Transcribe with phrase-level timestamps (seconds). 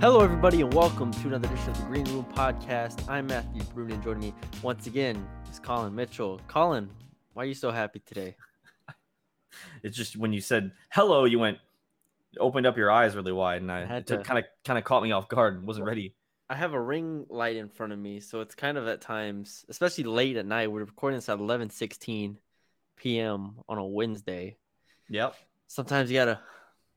[0.00, 3.08] Hello, everybody, and welcome to another edition of the Green Room Podcast.
[3.08, 6.40] I'm Matthew Brune, and joining me once again is Colin Mitchell.
[6.48, 6.88] Colin,
[7.32, 8.36] why are you so happy today?
[9.82, 11.56] It's just when you said hello, you went
[12.38, 14.84] opened up your eyes really wide, and I I had to- kind of kind of
[14.84, 15.56] caught me off guard.
[15.56, 16.14] and Wasn't ready.
[16.50, 19.64] I have a ring light in front of me, so it's kind of at times,
[19.70, 20.70] especially late at night.
[20.70, 22.36] We're recording this at 11:16
[22.96, 23.54] p.m.
[23.66, 24.58] on a Wednesday.
[25.08, 25.34] Yep.
[25.68, 26.40] Sometimes you gotta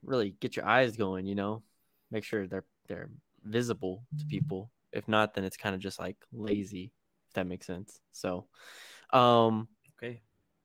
[0.04, 1.64] really get your eyes going, you know,
[2.12, 3.10] make sure they're they're
[3.46, 4.72] visible to people.
[4.92, 6.92] If not, then it's kind of just like lazy,
[7.30, 8.02] if that makes sense.
[8.12, 8.48] So,
[9.14, 9.70] um,
[10.02, 10.22] Okay.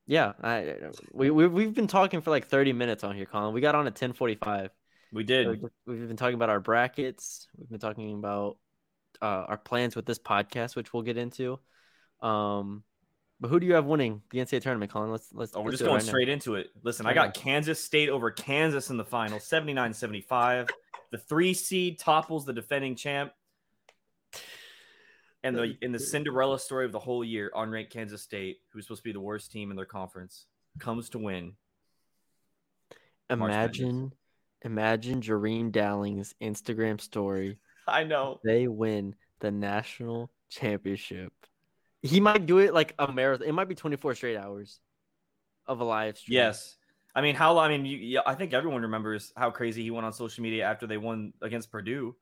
[0.06, 0.77] Yeah, I
[1.12, 3.55] we, we we've been talking for like 30 minutes on here, Colin.
[3.55, 4.69] We got on at 10:45.
[5.12, 5.48] We did.
[5.48, 7.48] We've we've been talking about our brackets.
[7.56, 8.59] We've been talking about
[9.22, 11.59] uh, our plans with this podcast, which we'll get into.
[12.20, 12.84] Um,
[13.41, 15.11] but who do you have winning the NCAA tournament, Colin?
[15.11, 15.52] Let's let's.
[15.55, 16.09] Oh, we're let's just going right now.
[16.09, 16.69] straight into it.
[16.83, 17.34] Listen, I got.
[17.34, 20.69] Kansas State over Kansas in the final, 79-75.
[21.15, 23.31] The three seed topples the defending champ.
[25.45, 28.87] And the in the Cinderella story of the whole year, on unranked Kansas State, who's
[28.87, 30.47] supposed to be the worst team in their conference,
[30.81, 31.53] comes to win.
[33.31, 34.11] Imagine,
[34.62, 37.59] imagine Jareen Dowling's Instagram story.
[37.87, 38.41] I know.
[38.45, 41.33] They win the national championship.
[42.03, 43.47] He might do it like a marathon.
[43.47, 44.81] It might be 24 straight hours
[45.65, 46.39] of a live stream.
[46.39, 46.75] Yes.
[47.15, 47.59] I mean, how?
[47.59, 50.65] I mean, you, yeah, I think everyone remembers how crazy he went on social media
[50.65, 52.17] after they won against Purdue.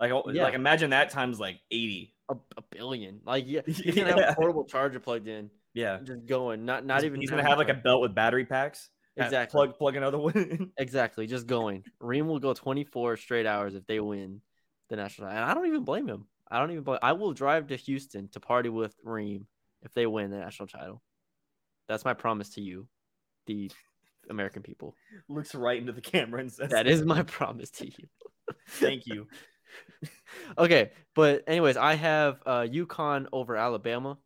[0.00, 0.44] Like, oh, Yeah.
[0.44, 2.14] like imagine that times like eighty.
[2.28, 3.20] a, a billion.
[3.24, 6.64] Like yeah, he's gonna have a portable charger plugged in, Yeah, just going.
[6.64, 7.20] Not not He's- even.
[7.20, 8.88] He's gonna have like a belt with battery packs.
[9.16, 9.56] Exactly.
[9.58, 10.70] Plug plug another one.
[10.78, 11.84] Exactly, just going.
[12.00, 14.40] Reem will go 24 straight hours if they win
[14.88, 15.28] the national.
[15.28, 16.24] And I don't even blame him.
[16.50, 17.00] I don't even blame.
[17.02, 19.46] I will drive to Houston to party with Reem
[19.82, 21.02] if they win the national title.
[21.88, 22.86] That's my promise to you,
[23.46, 23.70] the
[24.30, 24.94] American people.
[25.28, 28.08] Looks right into the camera and says, That is my promise to you.
[28.68, 29.26] Thank you."
[30.58, 34.18] Okay, but anyways, I have uh UConn over Alabama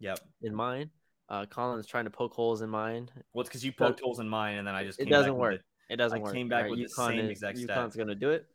[0.00, 0.18] Yep.
[0.42, 0.90] in mine.
[1.28, 3.08] Uh, Colin is trying to poke holes in mine.
[3.32, 5.36] Well, it's because you But- poked holes in mine, and then I just It doesn't
[5.36, 5.54] work.
[5.56, 5.62] it.
[5.90, 6.34] It doesn't I work.
[6.34, 7.76] came back All with the same exact stat.
[7.76, 8.46] UConn's gonna do it.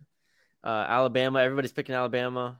[0.63, 2.59] Uh, Alabama, everybody's picking Alabama.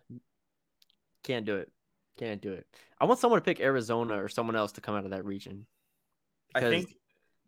[1.23, 1.71] Can't do it.
[2.17, 2.65] Can't do it.
[2.99, 5.65] I want someone to pick Arizona or someone else to come out of that region.
[6.53, 6.95] I think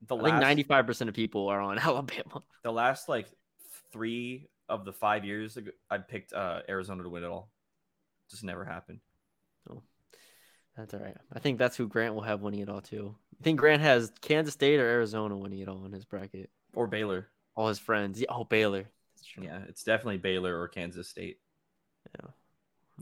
[0.05, 2.43] the I last ninety five percent of people are on Alabama.
[2.63, 3.27] the last like
[3.91, 7.49] three of the five years ago, I picked uh, Arizona to win it all.
[8.29, 8.99] Just never happened.
[9.69, 9.81] Oh,
[10.75, 11.15] That's all right.
[11.31, 13.15] I think that's who Grant will have winning it all too.
[13.39, 16.49] I think Grant has Kansas State or Arizona winning it all in his bracket.
[16.73, 17.29] Or Baylor.
[17.55, 18.19] All his friends.
[18.19, 18.85] Yeah, oh Baylor.
[19.25, 19.45] True.
[19.45, 21.39] Yeah, it's definitely Baylor or Kansas State.
[22.19, 22.29] Yeah.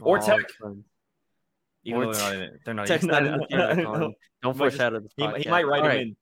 [0.02, 0.46] Or his Tech.
[1.84, 3.80] Even Or though they're not They're not Tech's even not not in the in field,
[3.80, 4.00] I Colin.
[4.02, 4.14] know.
[4.44, 6.02] Don't foreshadow this He, he might write All him right.
[6.02, 6.16] in.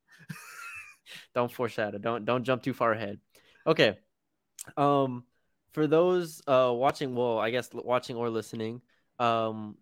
[1.34, 1.98] Don't foreshadow.
[1.98, 3.18] Don't don't jump too far ahead.
[3.66, 3.98] Okay.
[4.76, 5.24] Um
[5.74, 8.80] for those uh watching well i guess watching or listening
[9.18, 9.76] um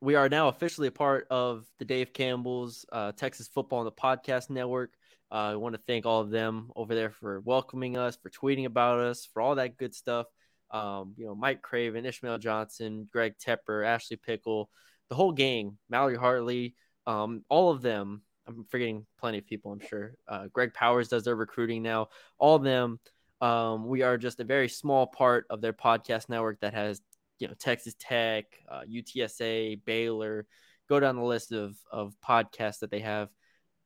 [0.00, 3.92] we are now officially a part of the dave campbell's uh texas football on the
[3.92, 4.94] podcast network.
[5.30, 8.64] Uh, i want to thank all of them over there for welcoming us for tweeting
[8.64, 10.26] about us for all that good stuff.
[10.70, 14.70] Um you know mike craven ishmael johnson greg tepper ashley pickle
[15.08, 16.74] the whole gang mallory hartley
[17.06, 20.14] um all of them I'm forgetting plenty of people, I'm sure.
[20.28, 22.08] Uh, Greg Powers does their recruiting now.
[22.38, 23.00] All of them.
[23.40, 27.00] Um, we are just a very small part of their podcast network that has,
[27.38, 30.46] you know, Texas Tech, uh, UTSA, Baylor.
[30.88, 33.28] Go down the list of of podcasts that they have.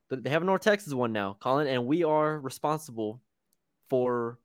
[0.09, 3.21] But they have a North Texas one now, Colin, and we are responsible
[3.89, 4.39] for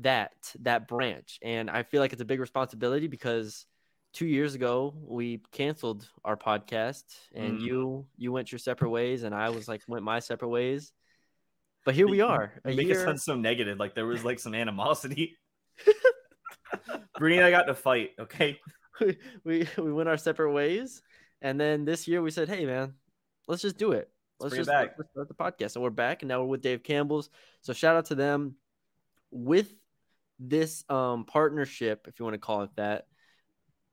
[0.00, 1.38] that that branch.
[1.42, 3.66] And I feel like it's a big responsibility because
[4.12, 7.04] two years ago we canceled our podcast
[7.34, 7.62] and Mm.
[7.62, 10.92] you you went your separate ways and i was like went my separate ways
[11.84, 15.38] but here we are make it sound so negative, like there was like some animosity.
[17.18, 18.58] Brittany and I got in a fight, okay?
[19.44, 21.00] we we went our separate ways
[21.40, 22.94] and then this year we said hey man
[23.46, 24.94] let's just do it let's bring it just back.
[24.98, 27.30] let's start the podcast and we're back and now we're with dave campbell's
[27.60, 28.56] so shout out to them
[29.30, 29.72] with
[30.40, 33.06] this um partnership if you want to call it that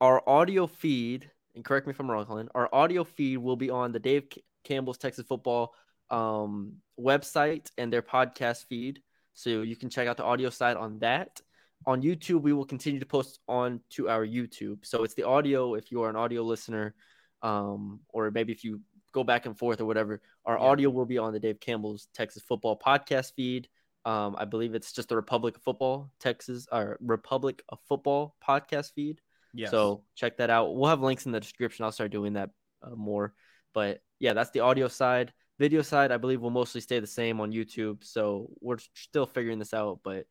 [0.00, 3.70] our audio feed and correct me if i'm wrong Colin, our audio feed will be
[3.70, 4.24] on the dave
[4.64, 5.74] campbell's texas football
[6.10, 9.02] um website and their podcast feed
[9.34, 11.40] so you can check out the audio side on that
[11.84, 14.84] on YouTube, we will continue to post on to our YouTube.
[14.84, 16.94] So it's the audio if you are an audio listener,
[17.42, 18.80] um, or maybe if you
[19.12, 20.22] go back and forth or whatever.
[20.46, 20.64] Our Yeah.
[20.64, 23.68] audio will be on the Dave Campbell's Texas Football podcast feed.
[24.04, 28.92] Um, I believe it's just the Republic of Football Texas or Republic of Football podcast
[28.94, 29.20] feed.
[29.64, 30.76] So check that out.
[30.76, 31.84] We'll have links in the description.
[31.84, 32.50] I'll start doing that
[32.82, 33.34] uh, more.
[33.72, 35.32] But yeah, that's the audio side.
[35.58, 38.04] Video side, I believe, will mostly stay the same on YouTube.
[38.04, 40.00] So we're still figuring this out.
[40.04, 40.26] But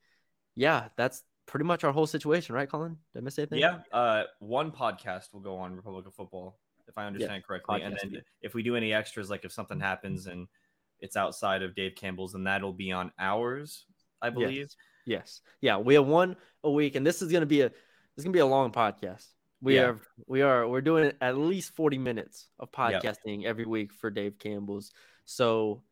[0.56, 2.98] yeah, that's pretty much our whole situation, right, Colin?
[3.14, 3.60] Did I miss anything?
[3.60, 3.80] Yeah.
[3.92, 7.96] Uh, one podcast will go on Republic of Football, if I understand Yeah, correctly, and
[7.96, 10.48] podcast, then if we do any extras, like if something happens and
[11.00, 13.86] it's outside of Dave Campbell's, then that'll be on ours,
[14.22, 14.58] I believe.
[14.58, 14.76] Yes.
[15.06, 15.42] Yes.
[15.62, 17.72] Yeah, we have one a week, and this is gonna be a
[18.16, 19.28] this is gonna be a long podcast.
[19.62, 19.84] We Yeah.
[19.90, 23.02] are we are we're doing at least forty minutes of Yep.
[23.04, 24.92] podcasting every week for Dave Campbell's.
[25.26, 25.84] So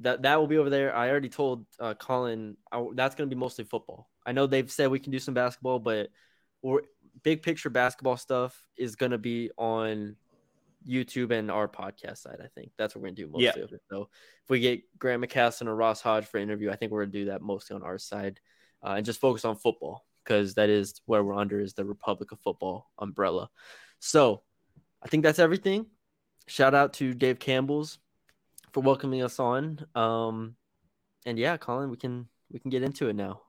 [0.00, 0.94] that that will be over there.
[0.94, 4.08] I already told uh, Colin I, that's gonna be mostly football.
[4.24, 6.10] I know they've said we can do some basketball, but
[6.62, 6.82] we're,
[7.22, 10.16] big picture basketball stuff is gonna be on
[10.88, 12.40] YouTube and our podcast side.
[12.42, 13.64] I think that's what we're gonna do mostly Yeah.
[13.64, 13.82] of it.
[13.90, 14.08] So
[14.44, 17.24] if we get Grant McCasland or Ross Hodge for interview, I think we're gonna do
[17.26, 18.40] that mostly on our side
[18.82, 22.32] uh, and just focus on football because that is where we're under is the Republic
[22.32, 23.48] of Football umbrella.
[23.98, 24.42] So
[25.02, 25.86] I think that's everything.
[26.46, 27.98] Shout out to Dave Campbell's
[28.72, 29.84] for welcoming us on.
[29.94, 30.56] Um,
[31.26, 33.42] and yeah, Colin, we can we can get into it now.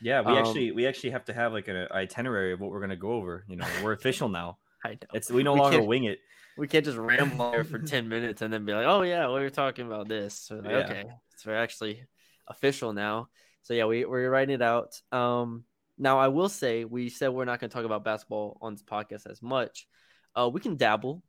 [0.00, 2.80] Yeah, we Um, actually we actually have to have like an itinerary of what we're
[2.80, 3.44] gonna go over.
[3.48, 4.58] You know, we're official now.
[4.84, 6.20] I know It's we no We longer wing it.
[6.56, 9.40] we can't just ramble here for ten minutes and then be like, oh yeah, we
[9.40, 10.34] were talking about this.
[10.34, 10.78] So like, Yeah.
[10.78, 11.04] Okay,
[11.36, 12.04] so we're actually
[12.48, 13.28] official now.
[13.62, 14.98] So yeah, we we're writing it out.
[15.12, 15.64] Um,
[16.00, 18.82] now I will say we said we're not going to talk about basketball on this
[18.82, 19.86] podcast as much.
[20.34, 21.22] Uh, we can dabble.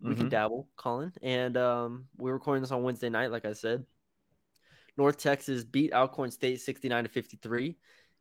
[0.00, 0.30] We can Mhm.
[0.30, 1.12] dabble, Colin.
[1.22, 3.86] And um, we're recording this on Wednesday night, like I said.
[4.98, 7.76] North Texas beat Alcorn State 69 to 53.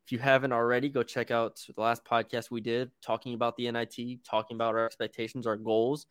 [0.05, 3.67] If you haven't already, go check out the last podcast we did talking about the
[3.71, 6.05] NIT, talking about our expectations, our goals.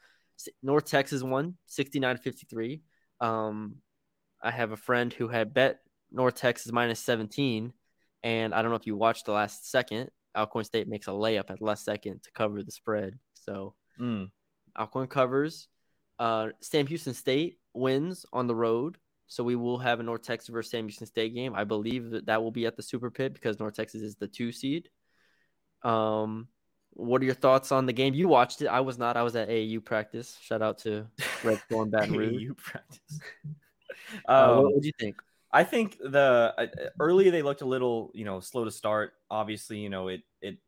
[0.62, 2.82] North Texas won 69 to 53.
[3.20, 3.76] Um,
[4.42, 5.80] I have a friend who had bet
[6.10, 7.72] North Texas minus 17.
[8.24, 10.10] And I don't know if you watched the last second.
[10.36, 13.18] Alcorn State makes a layup at the last second to cover the spread.
[13.34, 14.30] So Mm.
[14.76, 15.68] Alcorn covers.
[16.18, 18.98] Uh, Sam Houston State wins on the road.
[19.26, 21.54] So we will have a North Texas versus Sam Houston State game.
[21.54, 24.26] I believe that that will be at the Super Pit because North Texas is the
[24.28, 24.88] two seed.
[25.82, 26.48] Um,
[26.90, 28.14] what are your thoughts on the game?
[28.14, 28.66] You watched it.
[28.68, 29.16] I was not.
[29.16, 30.38] I was at AAU practice.
[30.40, 31.06] Shout out to
[31.42, 32.40] Red Storm Baton Rouge.
[32.42, 33.20] you practice.
[34.28, 35.16] Uh, Um, what did you think?
[35.54, 36.66] I think the uh,
[36.98, 39.12] early they looked a little, you know, slow to start.
[39.30, 40.58] Obviously, you know, it it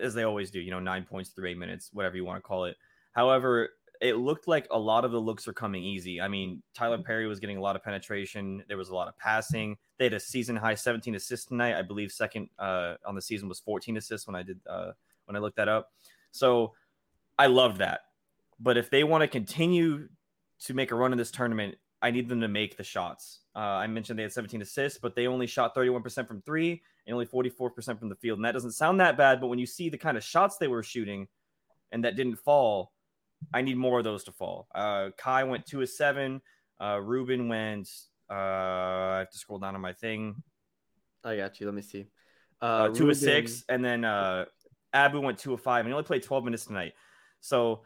[0.00, 2.40] as they always do, you know, nine points through eight minutes, whatever you want to
[2.40, 2.76] call it.
[3.14, 3.70] However,
[4.00, 6.20] it looked like a lot of the looks are coming easy.
[6.20, 8.62] I mean, Tylor Perry was getting a lot of penetration.
[8.68, 9.76] There was a lot of passing.
[9.98, 11.76] They had a season high 17 assists tonight.
[11.76, 14.92] I believe second uh, on the season was 14 assists when I did uh,
[15.26, 15.90] when I looked that up.
[16.30, 16.74] So
[17.40, 18.02] I loved that.
[18.60, 20.08] But if they want to continue
[20.60, 23.40] to make a run in this tournament, I need them to make the shots.
[23.54, 27.14] Uh, I mentioned they had 17 assists, but they only shot 31% from three and
[27.14, 28.38] only 44% from the field.
[28.38, 30.66] And that doesn't sound that bad, but when you see the kind of shots they
[30.68, 31.28] were shooting
[31.92, 32.92] and that didn't fall,
[33.54, 34.66] I need more of those to fall.
[34.74, 36.40] Uh, Kai went two of seven.
[36.80, 37.88] Uh, Rubin went,
[38.28, 40.42] uh, I have to scroll down on my thing,
[41.24, 41.66] I got you.
[41.66, 42.08] Let me see.
[42.60, 43.64] uh, two Rubin- of six.
[43.68, 44.46] And then uh,
[44.92, 46.94] Abou went two of five, and he only played 12 minutes tonight.
[47.40, 47.82] So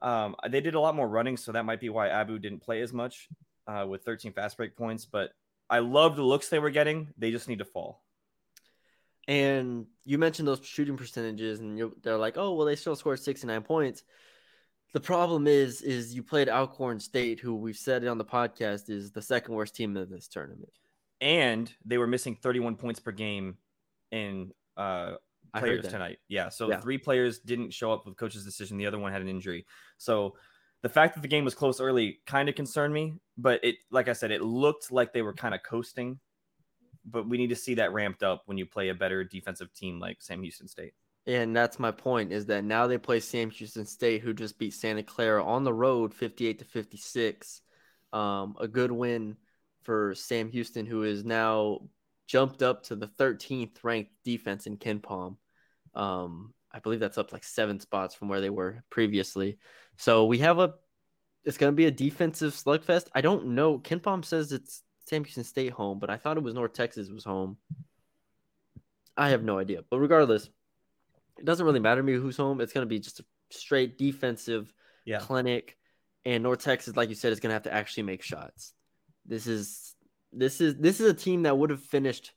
[0.00, 2.80] um, they did a lot more running, so that might be why Abou didn't play
[2.82, 3.28] as much
[3.66, 5.04] uh, with 13 fast break points.
[5.04, 5.30] But
[5.70, 7.08] I love the looks they were getting.
[7.18, 8.02] They just need to fall.
[9.28, 13.20] And you mentioned those shooting percentages, and you're, they're like, oh, well, they still scored
[13.20, 14.02] 69 points.
[14.94, 18.90] The problem is, is you played Alcorn State, who we've said it on the podcast
[18.90, 20.72] is the second worst team in this tournament.
[21.20, 23.56] And they were missing 31 points per game
[24.10, 25.14] in uh,
[25.56, 26.18] players tonight.
[26.28, 26.48] Yeah.
[26.48, 26.80] So Yeah.
[26.80, 28.76] three players didn't show up with coach's decision.
[28.76, 29.66] The other one had an injury.
[29.98, 30.36] So
[30.82, 33.14] the fact that the game was close early kind of concerned me.
[33.38, 36.18] But it, like I said, it looked like they were kind of coasting.
[37.04, 39.98] But we need to see that ramped up when you play a better defensive team
[39.98, 40.94] like Sam Houston State.
[41.26, 44.74] And that's my point is that now they play Sam Houston State, who just beat
[44.74, 47.62] Santa Clara on the road 58 to 56.
[48.12, 49.36] Um, a good win
[49.82, 51.80] for Sam Houston, who is now
[52.26, 55.36] jumped up to the 13th ranked defense in KenPom.
[55.94, 59.58] Um, I believe that's up like seven spots from where they were previously.
[59.96, 60.74] So we have a,
[61.44, 63.08] it's going to be a defensive slugfest.
[63.14, 63.78] I don't know.
[63.78, 67.24] KenPom says it's Sam Houston State home, but I thought it was North Texas was
[67.24, 67.56] home.
[69.16, 69.82] I have no idea.
[69.90, 70.48] But regardless,
[71.38, 72.60] it doesn't really matter to me who's home.
[72.60, 74.72] It's going to be just a straight defensive
[75.04, 75.18] Yeah.
[75.18, 75.76] clinic.
[76.24, 78.72] And North Texas, like you said, is going to have to actually make shots.
[79.26, 79.94] This is
[80.32, 82.32] this is this is a team that would have finished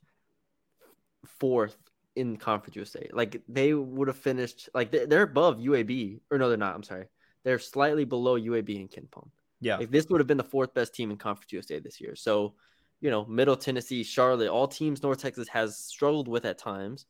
[1.38, 1.76] fourth
[2.16, 3.08] in Conference USA.
[3.12, 6.74] Like they would have finished like they- they're above UAB or no, they're not.
[6.74, 7.06] I'm sorry,
[7.44, 9.28] they're slightly below UAB and KenPom.
[9.60, 9.76] Yeah.
[9.76, 12.14] Like this would have been the fourth best team in Conference USA this year.
[12.16, 12.54] So,
[13.00, 17.06] you know, Middle Tennessee, Charlotte, all teams North Texas has struggled with at times.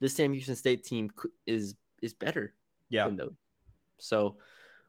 [0.00, 1.10] This Sam Houston State team
[1.46, 2.54] is is better
[2.88, 3.06] Yeah.
[3.98, 4.38] So,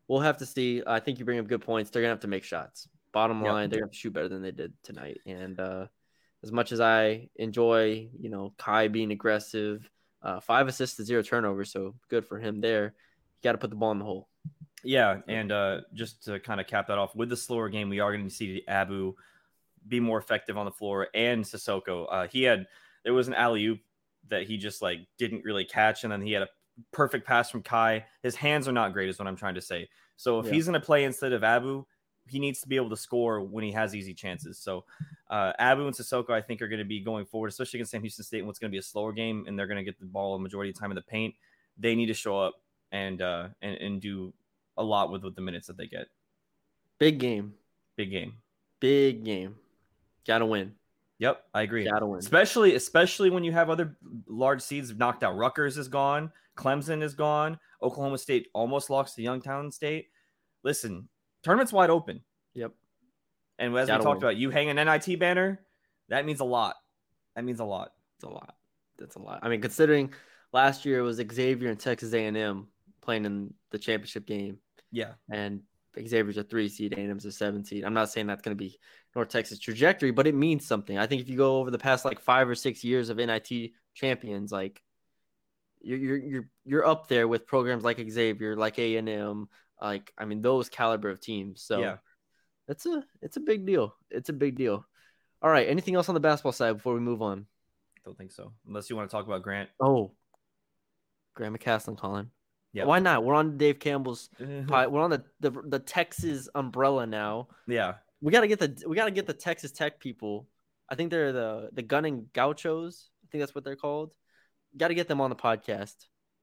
[0.07, 0.81] we'll have to see.
[0.87, 1.89] I think you bring up good points.
[1.89, 2.87] They're gonna have to make shots.
[3.11, 5.19] Bottom line, they're gonna shoot better than they did tonight.
[5.25, 5.87] And uh,
[6.43, 9.89] as much as I enjoy, you know, Kai being aggressive,
[10.24, 12.93] Uh, five assists to zero turnovers, so good for him there.
[12.93, 14.29] You got to put the ball in the hole.
[14.83, 18.00] Yeah, and uh, just to kind of cap that off, with the slower game, we
[18.00, 19.15] are going to see Abou
[19.88, 22.05] be more effective on the floor and Sissoko.
[22.07, 22.67] Uh, he had
[23.03, 23.79] there was an alley oop
[24.29, 26.50] that he just like didn't really catch, and then he had a
[26.91, 28.05] perfect pass from Kai.
[28.21, 29.89] His hands are not great, is what I'm trying to say.
[30.17, 30.53] So if Yeah.
[30.53, 31.88] he's going to play instead of Abou,
[32.31, 34.57] he needs to be able to score when he has easy chances.
[34.57, 34.85] So
[35.29, 38.01] uh, Abou and Sissoko, I think, are going to be going forward, especially against Sam
[38.01, 40.00] Houston State, and what's going to be a slower game, and they're going to get
[40.00, 41.35] the ball a majority of the time in the paint.
[41.77, 42.55] They need to show up
[42.91, 44.33] and uh, and and do
[44.77, 46.07] a lot with with the minutes that they get.
[47.00, 47.53] Big game,
[47.95, 48.33] Big game.
[48.79, 49.55] big game.
[50.25, 50.73] Got to win.
[51.19, 51.85] Yep, I agree.
[51.85, 52.19] Got to win.
[52.19, 53.95] Especially especially when you have other
[54.27, 55.35] large seeds knocked out.
[55.38, 56.31] Rutgers is gone.
[56.57, 57.59] Clemson is gone.
[57.81, 60.09] Oklahoma State almost lost to Youngstown State.
[60.63, 61.07] Listen,
[61.43, 62.21] tournament's wide open.
[62.53, 62.71] Yep.
[63.60, 64.24] And as Gotta we talked win.
[64.31, 65.62] about, you hang an NIT banner,
[66.10, 66.75] that means a lot.
[67.36, 67.91] That means a lot.
[68.17, 68.55] It's a lot.
[68.98, 69.39] That's a lot.
[69.43, 70.13] I mean, considering
[70.51, 72.67] last year it was Xavier and Texas A&M
[73.01, 74.57] playing in the championship game,
[74.91, 75.13] Yeah.
[75.31, 75.62] and
[76.07, 77.83] Xavier's a three seed, A&M's a seven seed.
[77.83, 78.77] I'm not saying that's going to be
[79.15, 80.98] North Texas trajectory, but it means something.
[80.98, 83.71] I think if you go over the past like five or six years of NIT
[83.93, 84.81] champions, like
[85.81, 89.50] you're you're you're, you're up there with programs like Xavier, like A&M,
[89.81, 91.61] like I mean those caliber of teams.
[91.61, 91.97] So Yeah.
[92.67, 93.95] it's a it's a big deal.
[94.09, 94.85] It's a big deal.
[95.41, 95.67] All right.
[95.67, 97.45] Anything else on the basketball side before we move on?
[98.05, 98.51] Don't think so.
[98.67, 99.69] Unless you want to talk about Grant.
[99.79, 100.11] Oh,
[101.35, 102.29] Grant McCasland, Colin.
[102.73, 102.85] Yeah.
[102.85, 103.23] Why not?
[103.23, 104.29] We're on Dave Campbell's.
[104.39, 107.47] We're on the, the the Texas umbrella now.
[107.67, 107.95] yeah.
[108.23, 110.47] We gotta get the we gotta get the Texas Tech people.
[110.88, 113.09] I think they're the the Gunning Gauchos.
[113.23, 114.13] I think that's what they're called.
[114.77, 115.95] Got to get them on the podcast.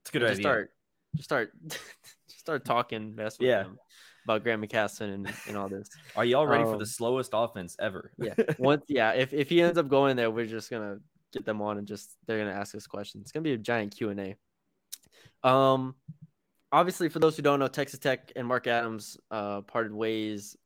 [0.03, 0.43] It's a good just idea.
[0.43, 0.71] start
[1.17, 1.53] just start
[2.49, 3.65] start talking mess with Yeah.
[3.65, 3.79] them
[4.25, 5.89] about Graham McCasland and, and all this.
[6.17, 8.11] Are y'all ready for Um, the slowest offense ever?
[8.19, 8.35] Yeah.
[8.59, 10.99] Once yeah, if if he ends up going there, we're just gonna
[11.33, 13.23] get them on and just they're gonna ask us questions.
[13.23, 15.49] It's gonna be a giant Q and A.
[15.49, 15.95] Um,
[16.73, 20.57] obviously, for those who don't know, Texas Tech and Mark Adams uh parted ways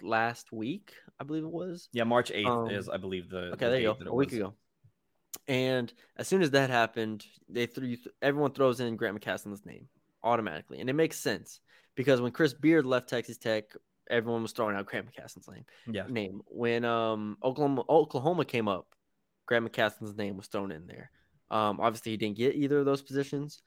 [0.00, 1.88] last week, I believe it was.
[1.92, 3.38] yeah, March 8th Um, is, I believe, the.
[3.54, 4.10] Okay, the there you go.
[4.10, 4.38] A week was.
[4.38, 4.54] ago.
[5.48, 9.88] And as soon as that happened, they threw everyone throws in Grant McCasland's name
[10.22, 11.60] automatically, and it makes sense
[11.94, 13.64] because when Chris Beard left Texas Tech,
[14.10, 16.06] everyone was throwing out Grant McCasland's name Yeah.
[16.08, 16.40] name.
[16.46, 18.86] When um Oklahoma Oklahoma came up,
[19.46, 21.10] Grant McCasland's name was thrown in there.
[21.50, 23.62] Um, obviously he didn't get either of those positions.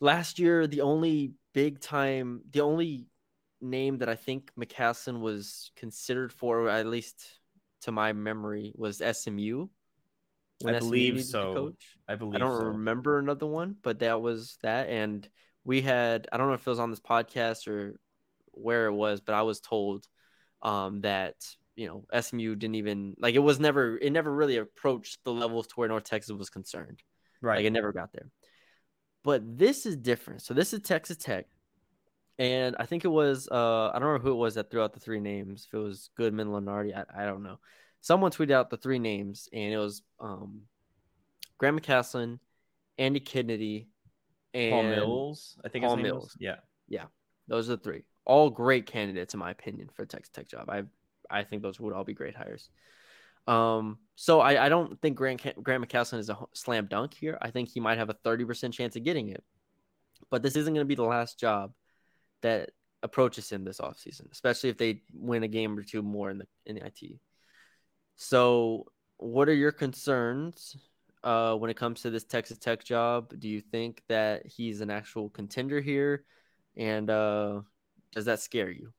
[0.00, 3.06] Last year, the only big time, the only
[3.60, 7.22] name that I think McCasland was considered for, at least
[7.82, 9.68] to my memory, was SMU.
[10.66, 11.72] I believe a so.
[12.08, 12.64] I believe I don't so.
[12.64, 14.88] remember another one, but that was that.
[14.88, 15.28] And
[15.64, 17.98] we had, I don't know if it was on this podcast or
[18.52, 20.06] where it was, but I was told
[20.62, 21.34] um, that,
[21.76, 25.66] you know, SMU didn't even, like, it was never, it never really approached the levels
[25.68, 27.02] to where North Texas was concerned.
[27.40, 27.56] Right.
[27.56, 28.30] Like, it never got there.
[29.22, 30.42] But this is different.
[30.42, 31.46] So this is Texas Tech.
[32.38, 34.94] And I think it was, uh, I don't know who it was that threw out
[34.94, 35.66] the three names.
[35.66, 37.58] If it was Goodman, Lunardi, I, I don't know.
[38.00, 40.62] Someone tweeted out the three names, and it was um,
[41.58, 42.38] Graham McCasland,
[42.96, 43.88] Andy Kennedy,
[44.54, 46.24] and Paul Mills, I think Paul Mills.
[46.24, 46.36] was.
[46.40, 46.56] Yeah.
[47.50, 48.04] Those are the three.
[48.24, 50.70] All great candidates, in my opinion, for a Texas Tech job.
[50.70, 50.84] I
[51.28, 52.70] I think those would all be great hires.
[53.46, 57.36] Um, so I, I don't think Grant Grant McCasland is a slam dunk here.
[57.42, 59.42] I think he might have a thirty percent chance of getting it,
[60.30, 61.72] but this isn't going to be the last job
[62.42, 62.70] that
[63.02, 66.46] approaches him this offseason, especially if they win a game or two more in the
[66.66, 67.18] in the IT.
[68.16, 70.76] So, what are your concerns
[71.24, 73.32] uh, when it comes to this Texas Tech job?
[73.38, 76.24] Do you think that he's an actual contender here?
[76.76, 77.60] And uh,
[78.12, 78.92] does that scare you?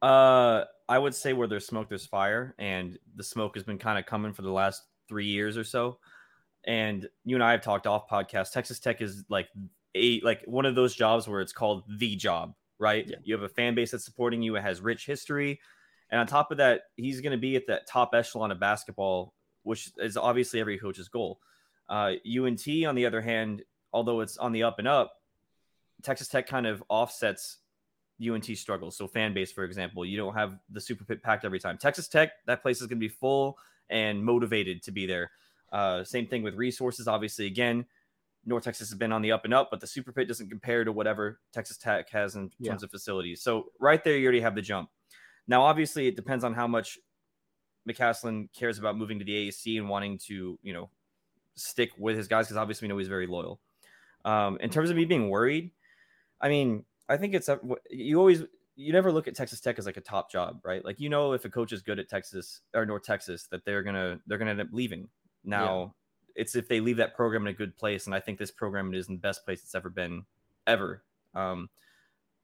[0.00, 3.98] Uh, I would say where there's smoke, there's fire, and the smoke has been kind
[3.98, 5.98] of coming for the last three years or so.
[6.64, 8.52] And you and I have talked off podcast.
[8.52, 9.48] Texas Tech is like
[9.94, 13.06] a like one of those jobs where it's called the job, right?
[13.08, 13.16] Yeah.
[13.22, 14.56] You have a fan base that's supporting you.
[14.56, 15.60] It has rich history,
[16.10, 19.34] and on top of that, he's going to be at that top echelon of basketball,
[19.68, 21.40] which is obviously every coach's goal.
[21.88, 25.12] Uh, UNT, on the other hand, although it's on the up and up,
[26.02, 27.58] Texas Tech kind of offsets
[28.26, 28.96] UNT struggles.
[28.96, 31.78] So fan base, for example, you don't have the super pit packed every time.
[31.78, 33.58] Texas Tech, that place is going to be full
[33.90, 35.30] and motivated to be there.
[35.70, 37.06] Uh, same thing with resources.
[37.08, 37.84] Obviously, again,
[38.44, 40.84] North Texas has been on the up and up, but the super pit doesn't compare
[40.84, 42.70] to whatever Texas Tech has in Yeah.
[42.70, 43.42] terms of facilities.
[43.42, 44.88] So right there, you already have the jump.
[45.46, 46.98] Now, obviously, it depends on how much
[47.88, 50.90] McCasland cares about moving to the AAC and wanting to, you know,
[51.54, 53.60] stick with his guys because obviously we know he's very loyal.
[54.24, 55.70] Um, in terms of me being worried,
[56.40, 57.58] I mean, I think it's a,
[57.90, 58.44] you always
[58.76, 60.84] you never look at Texas Tech as like a top job, right?
[60.84, 63.82] Like you know if a coach is good at Texas or North Texas that they're
[63.82, 65.08] gonna they're gonna end up leaving.
[65.44, 65.94] Now
[66.38, 68.94] it's if they leave that program in a good place, and I think this program
[68.94, 70.24] is in the best place it's ever been,
[70.66, 71.02] ever.
[71.34, 71.68] Um,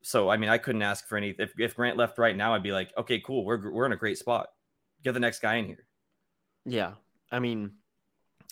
[0.03, 1.35] so I mean, I couldn't ask for any.
[1.39, 3.97] If, if Grant left right now, I'd be like, okay, cool, we're we're in a
[3.97, 4.49] great spot.
[5.05, 5.87] Get the next guy in here.
[6.65, 6.95] Yeah,
[7.31, 7.73] I mean,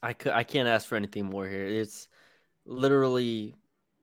[0.02, 1.66] I could I can't ask for anything more here.
[1.66, 2.09] It's
[2.66, 3.56] literally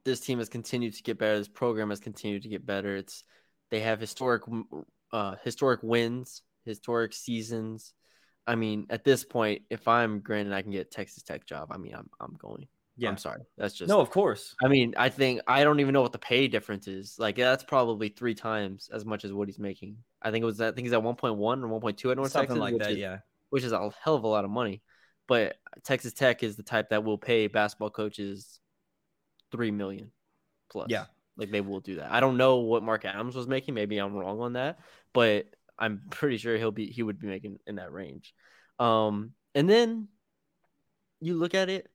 [0.03, 1.37] this team has continued to get better.
[1.37, 2.95] This program has continued to get better.
[2.95, 3.23] It's
[3.69, 4.43] they have historic
[5.11, 7.93] uh historic wins, historic seasons.
[8.47, 11.77] I mean, at this point, if I'm granted I can get Texas Tech job, I
[11.77, 12.67] mean, I'm I'm going.
[12.99, 13.09] Yeah.
[13.09, 13.43] I'm sorry.
[13.57, 14.55] That's just no, of course.
[14.61, 17.15] I mean, I think I don't even know what the pay difference is.
[17.17, 19.97] Like that's probably three times as much as what he's making.
[20.21, 22.59] I think it was I think he's at 1.1 or 1.2 at North Something Texas,
[22.59, 23.19] like that, is, yeah.
[23.51, 24.81] Which is a hell of a lot of money.
[25.27, 28.59] But Texas Tech is the type that will pay basketball coaches
[29.51, 30.11] three million
[30.69, 30.87] plus.
[30.89, 31.05] Yeah.
[31.37, 32.11] Like they will do that.
[32.11, 33.75] I don't know what Mark Adams was making.
[33.75, 34.79] Maybe I'm wrong on that,
[35.13, 35.45] but
[35.77, 38.33] I'm pretty sure he'll be he would be making in that range.
[38.77, 40.09] Um, and then
[41.21, 41.89] you look at it.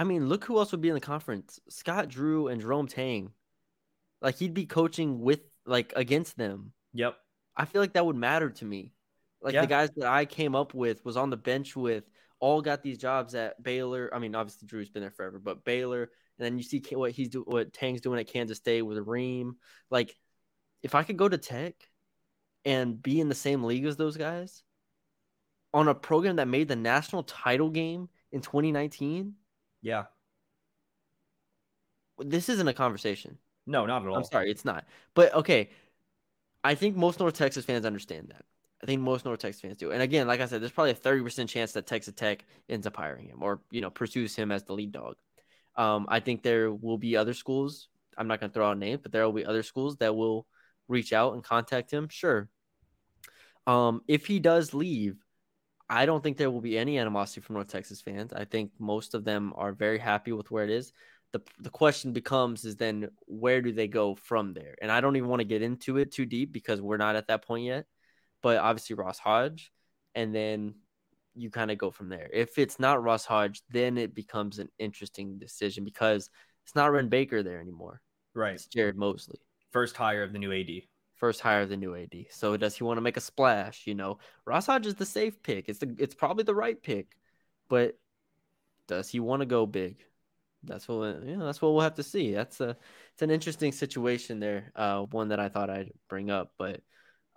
[0.00, 3.32] I mean, look who else would be in the conference: Scott Drew and Jerome Tang.
[4.22, 6.72] Like he'd be coaching with like against them.
[6.94, 7.16] Yep.
[7.54, 8.94] I feel like that would matter to me.
[9.42, 9.60] Like Yeah.
[9.60, 12.04] the guys that I came up with was on the bench with
[12.38, 14.08] all got these jobs at Baylor.
[14.10, 17.28] I mean, obviously Drew's been there forever, but Baylor, and then you see what he's
[17.28, 19.56] doing, what Tang's doing at Kansas State with Reem.
[19.90, 20.16] Like,
[20.82, 21.74] if I could go to Tech
[22.64, 24.62] and be in the same league as those guys
[25.74, 29.34] on a program that made the national title game in 2019,
[29.82, 30.04] Yeah.
[32.18, 33.38] this isn't a conversation.
[33.66, 34.16] No, not at all.
[34.16, 34.84] I'm sorry, it's not.
[35.14, 35.70] But okay,
[36.62, 38.44] I think most North Texas fans understand that.
[38.82, 39.90] I think most North Texas fans do.
[39.90, 42.96] And again, like I said, there's probably a 30% chance that Texas Tech ends up
[42.96, 45.16] hiring him or, you know, pursues him as the lead dog.
[45.76, 47.88] Um, I think there will be other schools.
[48.16, 50.46] I'm not going to throw out names, but there will be other schools that will
[50.88, 52.08] reach out and contact him.
[52.08, 52.48] Sure.
[53.66, 55.16] Um, if he does leave,
[55.90, 58.32] I don't think there will be any animosity from North Texas fans.
[58.32, 60.92] I think most of them are very happy with where it is.
[61.32, 64.76] The, the question becomes is then where do they go from there?
[64.80, 67.26] And I don't even want to get into it too deep because we're not at
[67.26, 67.86] that point yet.
[68.40, 69.72] But obviously Ross Hodge,
[70.14, 70.76] and then
[71.34, 72.30] you kind of go from there.
[72.32, 76.30] If it's not Ross Hodge, then it becomes an interesting decision because
[76.64, 78.00] it's not Wren Baker there anymore.
[78.32, 78.54] Right.
[78.54, 79.40] It's Jared Mosley
[79.72, 80.68] First hire of the new AD.
[81.20, 82.26] First hire the new AD.
[82.30, 83.86] So does he want to make a splash?
[83.86, 85.68] You know, Ross Hodge is the safe pick.
[85.68, 87.16] It's the it's probably the right pick,
[87.68, 87.96] but
[88.88, 89.98] does he want to go big?
[90.64, 92.32] That's what yeah, that's what we'll have to see.
[92.32, 92.76] That's a
[93.12, 94.72] it's an interesting situation there.
[94.74, 96.80] Uh, one that I thought I'd bring up, but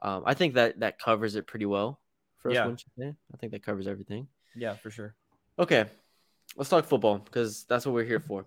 [0.02, 2.00] um, I think that that covers it pretty well
[2.40, 2.52] for.
[2.52, 2.74] Yeah.
[2.98, 3.14] say?
[3.34, 4.28] I think that covers everything.
[4.56, 5.16] Yeah, for sure.
[5.60, 5.86] Okay,
[6.56, 8.46] let's talk football because that's what we're here for.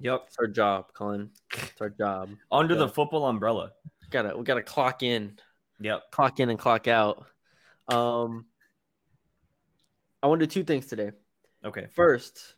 [0.00, 0.24] Yep.
[0.26, 1.30] It's our job, Colin.
[1.52, 2.30] It's our job.
[2.50, 2.80] Under Yeah.
[2.80, 3.72] the football umbrella.
[4.10, 5.38] Gotta we gotta clock in
[5.80, 6.10] Yep.
[6.10, 7.26] clock in and clock out.
[7.88, 8.46] Um,
[10.22, 11.12] I want to do two things today.
[11.64, 11.86] Okay.
[11.94, 12.54] First,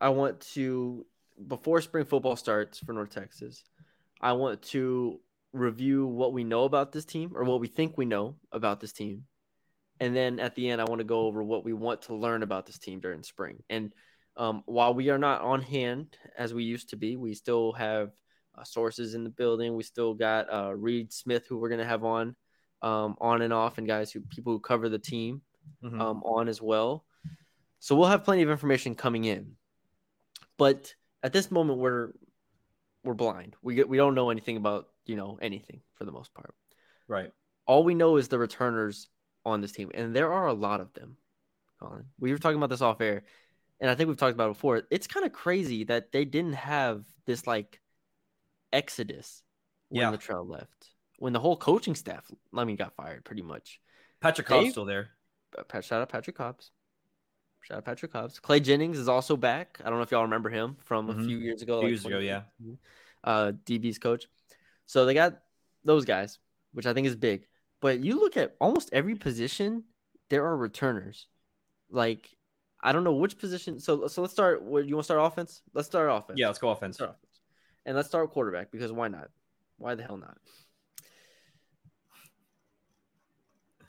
[0.00, 1.06] I want to
[1.46, 3.62] before spring football starts for North Texas,
[4.20, 5.20] I want to
[5.52, 8.92] review what we know about this team or what we think we know about this
[8.92, 9.24] team.
[10.00, 12.42] And then at the end, I want to go over what we want to learn
[12.42, 13.62] about this team during spring.
[13.68, 13.92] And
[14.36, 18.10] um, while we are not on hand as we used to be, we still have
[18.58, 19.74] uh, sources in the building.
[19.76, 22.34] We still got uh, Reed Smith, who we're going to have on,
[22.82, 25.42] um, on and off, and guys who people who cover the team
[25.84, 26.00] Mhm.
[26.00, 27.04] um, on as well.
[27.78, 29.56] So we'll have plenty of information coming in.
[30.56, 32.12] But at this moment, we're
[33.04, 33.54] we're blind.
[33.62, 36.54] We get, we don't know anything about you know anything for the most part.
[37.06, 37.32] right.
[37.66, 39.08] All we know is the returners
[39.44, 41.18] on this team, and there are a lot of them.
[41.78, 43.24] Colin, we were talking about this off air,
[43.78, 44.82] and I think we've talked about it before.
[44.90, 47.78] It's kind of crazy that they didn't have this like
[48.72, 49.42] exodus
[49.88, 50.10] when Yeah.
[50.10, 53.80] the trail left, when the whole coaching staff, I mean, got fired pretty much.
[54.20, 54.72] Patrick Cobbs Dave?
[54.72, 55.10] still there.
[55.56, 56.70] Uh, shout out Patrick Cobbs.
[57.62, 58.38] Shout out Patrick Cobbs.
[58.40, 59.80] Clay Jennings is also back.
[59.84, 61.20] I don't know if y'all remember him from Mhm.
[61.22, 61.80] a few years ago.
[61.80, 62.42] Few years ago, yeah.
[63.24, 64.26] Uh, DB's coach.
[64.86, 65.42] So they got
[65.84, 66.38] those guys,
[66.72, 67.46] which I think is big.
[67.80, 69.84] But you look at almost every position,
[70.30, 71.26] there are returners.
[71.90, 72.36] Like,
[72.80, 73.80] I don't know which position.
[73.80, 74.62] So, so let's start.
[74.62, 75.62] Where you want to start offense?
[75.74, 76.38] Let's start offense.
[76.38, 76.96] Yeah, let's go offense.
[76.96, 77.27] start offense.
[77.88, 79.30] And let's start quarterback because why not?
[79.78, 80.36] Why the hell not?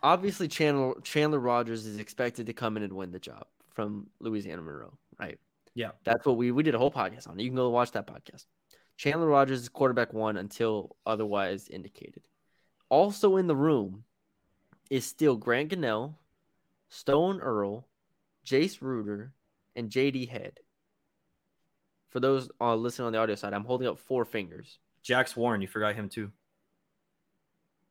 [0.02, 4.62] Obviously, Chandler Chandler Rogers is expected to come in and win the job from Louisiana
[4.62, 5.38] Monroe, right?
[5.76, 5.92] Yeah.
[6.06, 7.40] That's what we we did a whole podcast on.
[7.40, 8.46] You can go watch that podcast.
[8.96, 12.24] Chandler Rogers is quarterback one until otherwise indicated.
[12.88, 14.06] Also in the room
[14.90, 16.16] is still Grant Gunnell,
[16.88, 17.86] Stone Earle,
[18.46, 19.34] Jace Ruder,
[19.76, 20.62] and JD Head.
[22.10, 24.80] For those uh, listening on the audio side, I'm holding up four fingers.
[25.04, 26.32] Jax Warren, you forgot him too.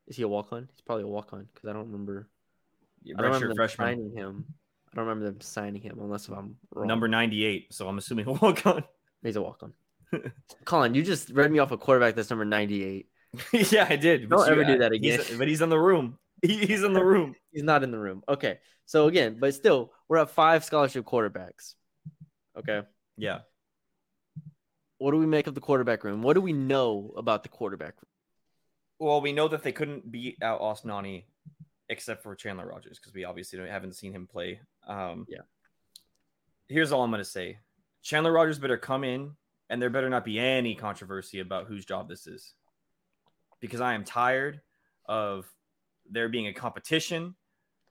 [0.06, 0.68] Is he a walk on?
[0.72, 2.28] He's probably a walk on because I don't remember.
[3.02, 3.86] Yeah, I don't remember them freshman.
[3.86, 4.44] signing him.
[4.92, 6.86] I don't remember them signing him unless if I'm wrong.
[6.88, 7.72] Number 98.
[7.72, 8.84] So I'm assuming he'll walk on.
[9.22, 9.72] He's a walk on.
[10.64, 13.06] Colin, you just read me off a quarterback that's number 98.
[13.52, 14.28] yeah, I did.
[14.28, 15.38] Don't but ever you- do that he's- again.
[15.38, 16.18] but he's in the room.
[16.42, 17.34] He- he's in the room.
[17.52, 18.22] He's not in the room.
[18.28, 18.58] Okay.
[18.86, 21.74] So again, but still, we're at five scholarship quarterbacks.
[22.58, 22.82] Okay.
[23.18, 23.40] Yeah.
[24.98, 26.22] What do we make of the quarterback room?
[26.22, 28.10] What do we know about the quarterback room?
[28.98, 31.22] Well, we know that they couldn't beat out Austin Aune
[31.88, 34.60] except for Chandler Rogers because we obviously don't, haven't seen him play.
[34.86, 35.42] Um, Yeah.
[36.68, 37.58] Here's all I'm going to say
[38.02, 39.32] Chandler Rogers better come in,
[39.70, 42.54] and there better not be any controversy about whose job this is.
[43.60, 44.60] Because I am tired
[45.06, 45.46] of
[46.10, 47.34] there being a competition.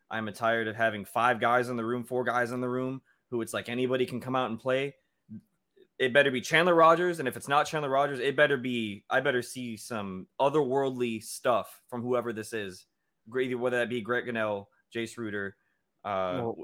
[0.09, 3.41] I'm tired of having five guys in the room, four guys in the room, who
[3.41, 4.95] it's like anybody can come out and play.
[5.99, 9.19] It better be Chandler Rogers, and if it's not Chandler Rogers, it better be I
[9.19, 12.85] better see some otherworldly stuff from whoever this is,
[13.35, 15.55] Either whether that be Greg Gunnell, Jace Ruder.
[16.05, 16.55] Uh, Well,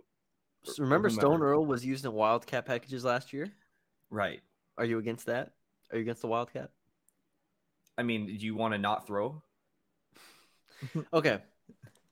[0.63, 1.09] So remember.
[1.09, 3.51] Stone Earle was used in Wildcat packages last year.
[4.09, 4.41] right.
[4.77, 5.53] Are you against that?
[5.91, 6.71] Are you against the Wildcat?
[7.97, 9.41] I mean, do you want to not throw?
[11.13, 11.39] Okay.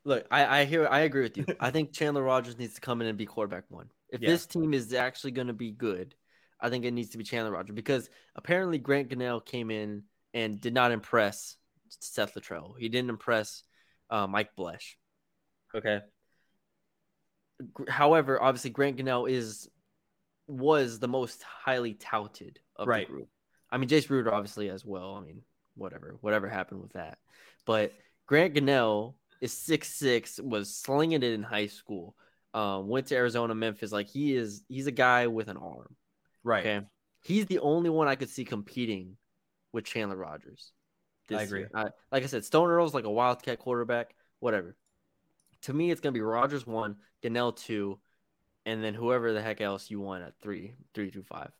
[0.04, 1.44] Look, I, I hear I agree with you.
[1.60, 3.90] I think Chandler Rogers needs to come in and be quarterback one.
[4.08, 4.30] If Yeah.
[4.30, 6.14] this team is actually going to be good,
[6.62, 10.60] I think it needs to be Chandler Rogers because apparently Grant Gunnell came in and
[10.60, 11.56] did not impress
[12.00, 12.74] Seth Littrell.
[12.78, 13.64] He didn't impress
[14.08, 14.94] uh, Mike Bloesch.
[15.74, 16.00] Okay.
[17.88, 19.68] However, obviously Grant Gunnell is
[20.48, 23.06] was the most highly touted of Right.
[23.06, 23.28] the group.
[23.70, 25.14] I mean, Jace Ruder obviously as well.
[25.14, 25.42] I mean,
[25.76, 27.18] whatever, whatever happened with that.
[27.64, 27.92] But
[28.26, 32.14] Grant Gunnell is six six, was slinging it in high school.
[32.54, 33.92] Um, went to Arizona, Memphis.
[33.92, 35.96] Like he is, he's a guy with an arm.
[36.44, 36.66] Right.
[36.66, 36.86] Okay,
[37.22, 39.16] he's the only one I could see competing
[39.72, 40.72] with Chandler Rogers.
[41.30, 41.66] I agree.
[41.74, 44.14] I, like I said, Stone Earle's like a wildcat quarterback.
[44.40, 44.76] Whatever.
[45.62, 48.00] To me, it's gonna be Rogers one, Gunnell two,
[48.66, 51.52] and then whoever the heck else you want at three, three through five.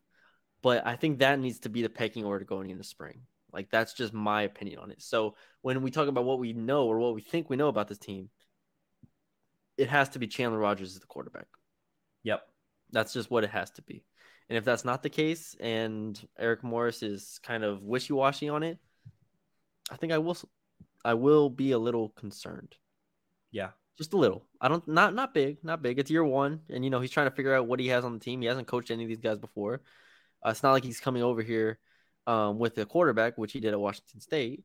[0.62, 3.23] But I think that needs to be the pecking order going into spring.
[3.53, 5.03] Like that's just my opinion on it.
[5.03, 7.88] So when we talk about what we know or what we think we know about
[7.88, 8.31] this team,
[9.77, 11.47] it has to be Chandler Rogers as the quarterback.
[12.23, 12.42] Yep.
[12.92, 14.05] That's just what it has to be.
[14.49, 18.63] And if that's not the case, and Eric Morris is kind of wishy washy on
[18.63, 18.79] it,
[19.91, 20.37] I think I will.
[21.05, 22.77] I will be a little concerned,
[23.51, 23.71] Yeah.
[23.99, 24.47] just a little.
[24.61, 25.99] I don't not not big, not big.
[25.99, 28.13] It's year one, and you know he's trying to figure out what he has on
[28.15, 28.41] the team.
[28.41, 29.83] He hasn't coached any of these guys before.
[30.45, 31.79] Uh, it's not like he's coming over here
[32.27, 34.65] um, with a quarterback, which he did at Washington State.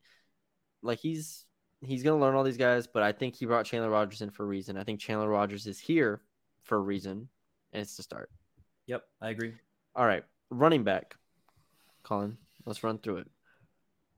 [0.83, 1.45] Like he's
[1.81, 4.43] he's gonna learn all these guys, but I think he brought Chandler Rogers in for
[4.43, 4.77] a reason.
[4.77, 6.21] I think Chandler Rogers is here
[6.63, 7.29] for a reason,
[7.73, 8.29] and it's to start.
[8.85, 9.03] Yep.
[9.21, 9.53] I agree.
[9.97, 11.15] All right, running back,
[12.03, 12.37] Colin.
[12.65, 13.27] Let's run through it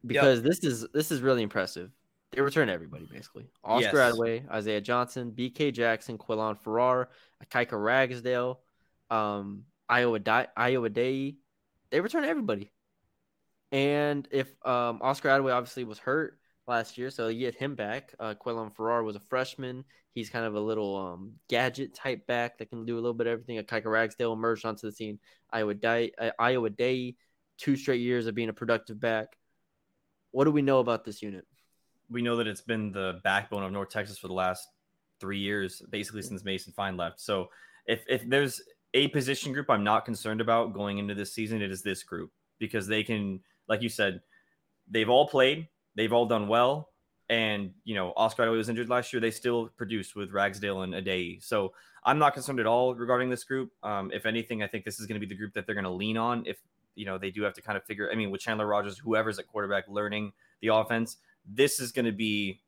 [0.05, 1.89] because this is this is really impressive.
[2.31, 3.47] They return everybody basically.
[3.63, 4.13] Oscar Yes.
[4.13, 5.71] Adaway, Isaiah Johnson, B.K.
[5.71, 7.09] Jackson, Quillon Farrar,
[7.45, 8.59] Ikaika Ragsdale,
[9.09, 11.37] um, Iowa Di- Ayo Adeyi.
[11.91, 12.71] They return everybody.
[13.71, 16.38] And if um, Oscar Adaway obviously was hurt
[16.69, 18.13] last year, so you get him back.
[18.19, 19.83] Uh, Quillon Farrar was a freshman.
[20.13, 23.27] He's kind of a little um, gadget type back that can do a little bit
[23.27, 23.57] of everything.
[23.57, 25.19] A Ikaika Ragsdale emerged onto the scene.
[25.53, 27.15] Ayo Adeyi, uh, Ayo Adeyi,
[27.57, 29.37] two straight years of being a productive back.
[30.31, 31.45] What do we know about this unit?
[32.09, 34.67] we know that it's been the backbone of North Texas for the last
[35.19, 37.19] three years, basically since Mason Fine left.
[37.19, 37.49] So
[37.85, 38.61] if if there's
[38.93, 42.31] a position group I'm not concerned about going into this season, it is this group
[42.57, 44.21] because they can, like you said,
[44.89, 45.67] they've all played,
[45.99, 46.89] they've all done well,
[47.29, 49.19] and you know Oscar Adaway was injured last year.
[49.19, 51.43] They still produced with Ragsdale and Adeyi.
[51.43, 53.71] So I'm not concerned at all regarding this group.
[53.83, 55.83] Um, if anything, I think this is going to be the group that they're going
[55.83, 56.57] to lean on if
[56.95, 58.09] you know they do have to kind of figure.
[58.11, 60.31] I mean, with Chandler Rogers, whoever's at quarterback, learning
[60.61, 62.61] the offense this is going to be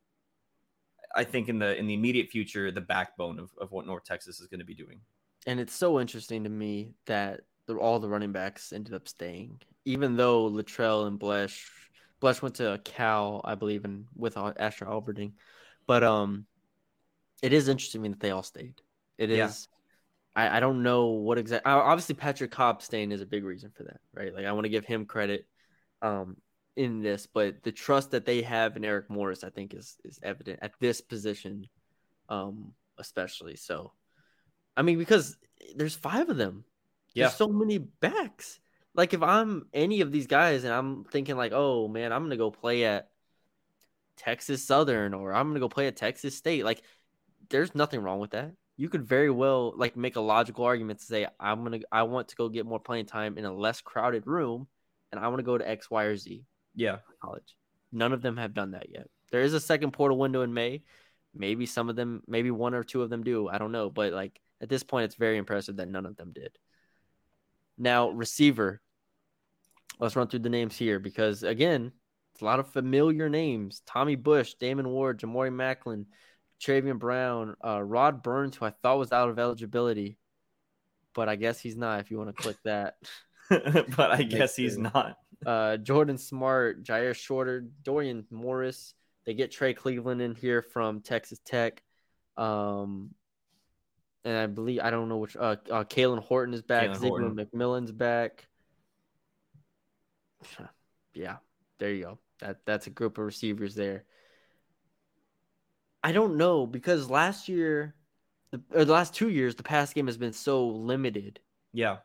[1.14, 4.40] i think in the in the immediate future the backbone of, of what north texas
[4.40, 5.00] is going to be doing
[5.46, 9.60] And it's so interesting to me that the, all the running backs ended up staying,
[9.84, 11.66] even though Littrell and Bloesch,
[12.22, 15.32] Blesh went to Cal, I believe, and with Asher Alberding.
[15.86, 16.46] But um,
[17.42, 18.80] it is interesting to me that they all stayed.
[19.18, 19.36] It is.
[19.36, 19.50] Yeah.
[20.34, 21.70] I, I don't know what exactly.
[21.70, 24.34] Obviously, Patrick Cobb staying is a big reason for that, right?
[24.34, 25.46] Like I want to give him credit
[26.00, 26.36] um,
[26.76, 30.18] in this, but the trust that they have in Eric Morris, I think, is is
[30.22, 31.66] evident at this position,
[32.28, 33.56] um, especially.
[33.56, 33.92] So,
[34.76, 35.36] I mean, because
[35.76, 36.64] there's five of them.
[37.14, 37.24] Yeah.
[37.24, 38.58] There's so many backs.
[38.94, 42.36] Like if I'm any of these guys and I'm thinking like, oh man, I'm gonna
[42.36, 43.10] go play at
[44.16, 46.64] Texas Southern or I'm gonna go play at Texas State.
[46.64, 46.82] Like,
[47.50, 48.52] there's nothing wrong with that.
[48.76, 52.28] You could very well like make a logical argument to say I'm gonna I want
[52.28, 54.66] to go get more playing time in a less crowded room,
[55.10, 57.56] and I want to go to X, Y, or Z yeah college.
[57.92, 59.08] None of them have done that yet.
[59.30, 60.82] There is a second portal window in May.
[61.34, 63.48] Maybe some of them, maybe one or two of them do.
[63.48, 66.32] I don't know, but like At this point, it's very impressive that none of them
[66.32, 66.56] did.
[67.78, 68.80] Now, receiver.
[69.98, 71.92] Let's run through the names here because again,
[72.32, 76.06] it's a lot of familiar names: Tommy Bush, Damon Ward, Jamori Macklin,
[76.60, 80.18] Travian Brown, uh, Rod Burns, who I thought was out of eligibility,
[81.14, 82.00] but I guess he's not.
[82.00, 82.94] If you want to click that,
[83.50, 85.16] but I guess he's not.
[85.44, 88.94] Uh, Jordan Smart, Jyaire Shorter, Dorian Morris.
[89.24, 91.82] They get Trey Cleveland in here from Texas Tech.
[92.36, 93.10] Um,
[94.24, 95.36] and I believe I don't know which.
[95.36, 96.94] Uh, uh Kalen Horton is back.
[96.96, 98.46] Xavier McMillan's back.
[101.14, 101.36] Yeah,
[101.78, 102.18] there you go.
[102.40, 104.04] That that's a group of receivers there.
[106.02, 107.94] I don't know because last year,
[108.72, 111.38] or the last two years, the pass game has been so limited.
[111.72, 111.98] Yeah.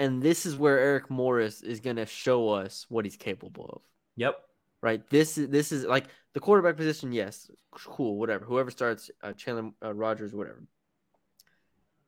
[0.00, 3.82] And this is where Eric Morris is going to show us what he's capable of.
[4.16, 4.38] Yep.
[4.82, 5.08] Right.
[5.08, 7.12] This is this is like the quarterback position.
[7.12, 8.18] Yes, cool.
[8.18, 8.44] Whatever.
[8.44, 10.64] Whoever starts, uh, Chandler uh, Rogers, whatever.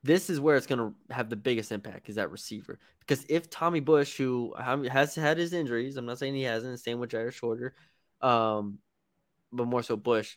[0.03, 2.79] This is where it's going to have the biggest impact is that receiver.
[3.01, 7.01] Because if Tommy Bush, who has had his injuries, I'm not saying he hasn't, same
[7.01, 7.75] with Jyaire Shorter,
[8.21, 8.79] um,
[9.53, 10.37] but more so Bush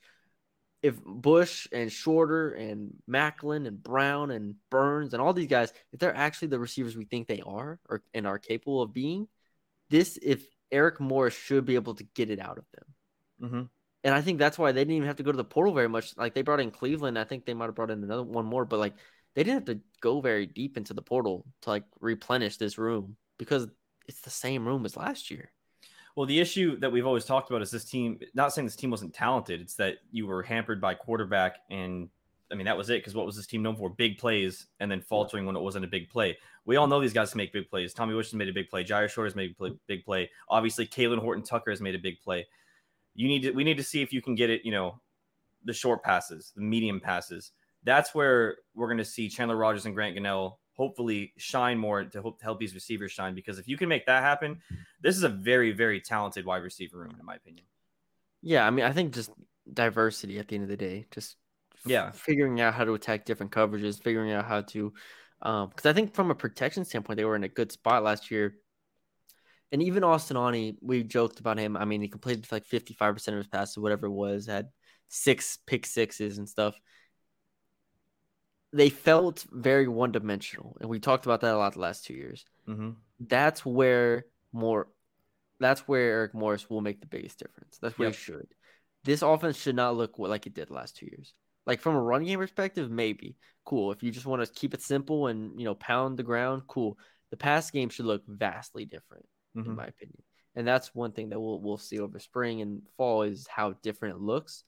[0.81, 5.99] if Bush and Shorter and Macklin and Brown and Burns and all these guys, if
[5.99, 9.27] they're actually the receivers we think they are or and are capable of being,
[9.89, 12.85] this if Eric Morris should be able to get it out of them.
[13.41, 13.63] Mm-hmm.
[14.05, 15.89] And I think that's why they didn't even have to go to the portal very
[15.89, 16.15] much.
[16.15, 18.63] Like they brought in Cleveland, I think they might have brought in another one more,
[18.63, 18.93] but like
[19.35, 23.15] they didn't have to go very deep into the portal to like replenish this room
[23.37, 23.67] because
[24.07, 25.51] it's the same room as last year.
[26.15, 28.19] Well, the issue that we've always talked about is this team.
[28.33, 32.09] Not saying this team wasn't talented; it's that you were hampered by quarterback, and
[32.51, 32.99] I mean that was it.
[32.99, 33.89] Because what was this team known for?
[33.89, 36.37] Big plays, and then faltering when it wasn't a big play.
[36.65, 37.93] We all know these guys can make big plays.
[37.93, 38.83] Tommy Bush has made a big play.
[38.83, 40.29] Jyaire Short has made a big play.
[40.49, 42.45] Obviously, Kalen Horton Tucker has made a big play.
[43.15, 43.51] You need to.
[43.51, 44.65] We need to see if you can get it.
[44.65, 44.99] You know,
[45.63, 47.51] the short passes, the medium passes.
[47.83, 52.21] That's where we're going to see Chandler Rogers and Grant Gunnell hopefully shine more to
[52.21, 53.35] help, help these receivers shine.
[53.35, 54.61] Because if you can make that happen,
[55.01, 57.65] this is a very, very talented wide receiver room, in my opinion.
[58.41, 59.29] Yeah, I mean, I think just
[59.71, 61.35] diversity at the end of the day, just
[61.85, 64.93] yeah, figuring out how to attack different coverages, figuring out how to,
[65.41, 68.31] um, because I think from a protection standpoint, they were in a good spot last
[68.31, 68.55] year.
[69.73, 71.75] And even Austin Aune, we joked about him.
[71.75, 74.69] I mean, he completed like 55% of his passes, whatever it was, had
[75.09, 76.79] six pick sixes and stuff
[78.71, 82.13] they felt very one dimensional, and we talked about that a lot the last two
[82.13, 82.45] years.
[82.67, 82.91] Mm-hmm.
[83.19, 84.87] That's where more,
[85.59, 87.79] that's where Eric Morris will make the biggest difference.
[87.81, 88.15] That's where yep.
[88.15, 88.47] he should.
[89.03, 91.33] This offense should not look like it did last two years.
[91.65, 93.91] Like from a run game perspective, maybe cool.
[93.91, 96.97] If you just want to keep it simple and you know pound the ground, cool.
[97.31, 99.69] The pass game should look vastly different, mm-hmm.
[99.69, 100.21] in my opinion.
[100.55, 104.15] And that's one thing that we'll we'll see over spring and fall is how different
[104.15, 104.63] it looks.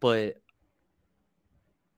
[0.00, 0.41] But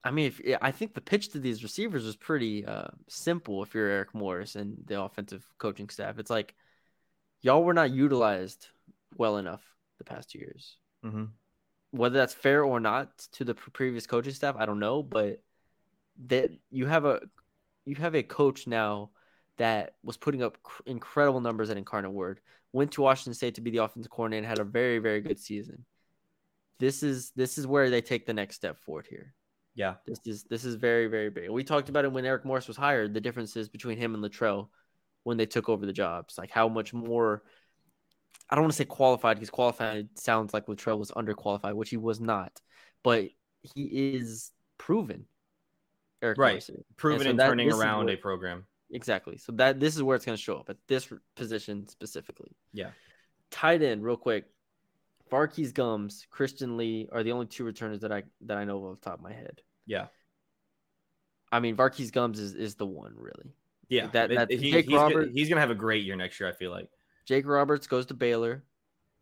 [0.04, 3.62] I mean, if, I think the pitch to these receivers was pretty uh, simple.
[3.62, 6.54] If you're Eric Morris and the offensive coaching staff, it's like
[7.40, 8.68] y'all were not utilized
[9.16, 9.62] well enough
[9.98, 10.76] the past two years.
[11.04, 11.24] Mm-hmm.
[11.92, 15.02] Whether that's fair or not to the previous coaching staff, I don't know.
[15.02, 15.42] But
[16.26, 17.20] that you have a
[17.86, 19.10] you have a coach now
[19.56, 22.40] that was putting up cr- incredible numbers at Incarnate Word,
[22.72, 25.38] went to Washington State to be the offensive coordinator, and had a very very good
[25.38, 25.84] season.
[26.78, 29.32] This is this is where they take the next step forward here.
[29.74, 31.50] Yeah, this is this is very very big.
[31.50, 33.12] We talked about it when Eric Morris was hired.
[33.14, 34.68] The differences between him and Littrell
[35.24, 37.42] when they took over the jobs, like how much more.
[38.50, 41.96] I don't want to say qualified because qualified sounds like Littrell was underqualified, which he
[41.96, 42.60] was not,
[43.02, 43.24] but
[43.62, 43.82] he
[44.14, 45.24] is proven.
[46.22, 46.70] Eric right, Morris.
[46.96, 48.66] proven so in that, turning around where, a program.
[48.90, 49.38] Exactly.
[49.38, 52.52] So that this is where it's going to show up at this position specifically.
[52.72, 52.90] Yeah.
[53.50, 54.46] Tight end, real quick.
[55.30, 58.84] Var'Keyes Gumms, Christian Lee are the only two returners that I that I know of
[58.84, 59.62] off the top of my head.
[59.86, 60.06] Yeah.
[61.50, 63.54] I mean, Var'Keyes Gumms is, is the one really.
[63.88, 66.48] Yeah, that, that he, Jake he's, Roberts, he's gonna have a great year next year.
[66.48, 66.88] I feel like
[67.26, 68.64] Jake Roberts goes to Baylor,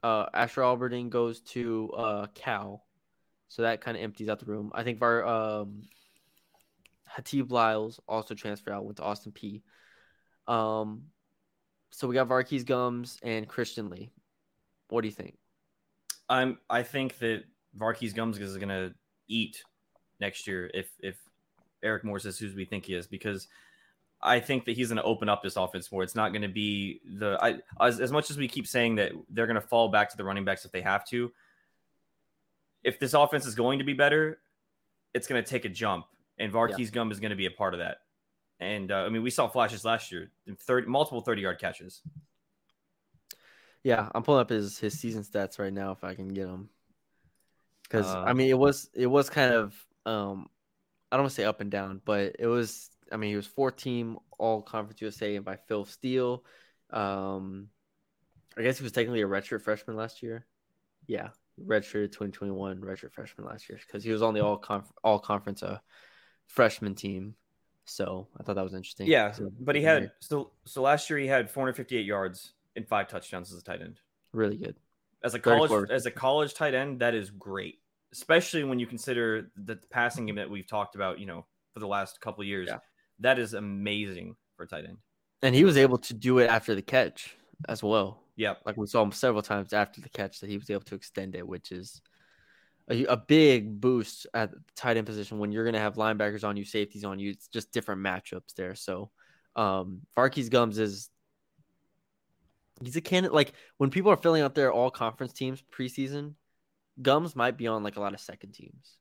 [0.02, 2.84] uh, Asher Alberding goes to uh, Cal,
[3.48, 4.70] so that kind of empties out the room.
[4.74, 5.82] I think Var um,
[7.10, 9.62] Hatib Lyles also transferred out, went to Austin Peay.
[10.46, 11.04] Um,
[11.90, 14.10] so we got Var'Keyes Gumms and Christian Lee.
[14.88, 15.36] What do you think?
[16.32, 17.44] I'm I think that
[17.78, 18.94] Var'Keyes Gumms is going to
[19.28, 19.62] eat
[20.18, 21.16] next year if if
[21.82, 23.48] Eric Morris is who we think he is because
[24.22, 26.02] I think that he's going to open up this offense more.
[26.02, 29.12] It's not going to be the I as, as much as we keep saying that
[29.28, 31.30] they're going to fall back to the running backs if they have to.
[32.82, 34.38] If this offense is going to be better,
[35.12, 36.06] it's going to take a jump,
[36.38, 36.94] and Varkey's yeah.
[36.94, 37.98] Gum is going to be a part of that.
[38.58, 42.00] And uh, I mean, we saw flashes last year, 30, multiple thirty yard catches.
[43.84, 46.68] Yeah, I'm pulling up his his season stats right now if I can get them.
[47.82, 49.74] Because uh, I mean, it was it was kind of
[50.06, 50.48] um
[51.10, 52.88] I don't want to say up and down, but it was.
[53.10, 56.44] I mean, he was fourth team All Conference USA and by Phil Steele.
[56.90, 57.68] Um,
[58.56, 60.46] I guess he was technically a redshirt freshman last year.
[61.06, 61.28] Yeah,
[61.62, 65.62] redshirt 2021 redshirt freshman last year because he was on the all conf- all conference
[65.62, 65.78] uh
[66.46, 67.34] freshman team.
[67.84, 69.08] So I thought that was interesting.
[69.08, 73.08] Yeah, So- but he had so so last year he had 458 yards and five
[73.08, 74.00] touchdowns as a tight end.
[74.32, 74.76] really good.
[75.24, 77.78] As a college as a college tight end, that is great,
[78.12, 81.20] especially when you consider the passing game that we've talked about.
[81.20, 82.78] You know, for the last couple of years, Yeah.
[83.20, 84.98] that is amazing for a tight end.
[85.42, 87.36] And he was able to do it after the catch
[87.68, 88.20] as well.
[88.36, 88.62] Yep.
[88.64, 91.34] Like we saw him several times after the catch that he was able to extend
[91.36, 92.00] it, which is
[92.90, 96.42] a, a big boost at the tight end position when you're going to have linebackers
[96.42, 97.30] on you, safeties on you.
[97.30, 98.74] It's just different matchups there.
[98.74, 99.10] So,
[99.54, 101.10] um, Var'Keyes Gumms is
[102.84, 103.34] he's a candidate.
[103.34, 106.34] Like when people are filling out their all conference teams preseason,
[107.00, 108.96] Gumms might be on like a lot of second teams.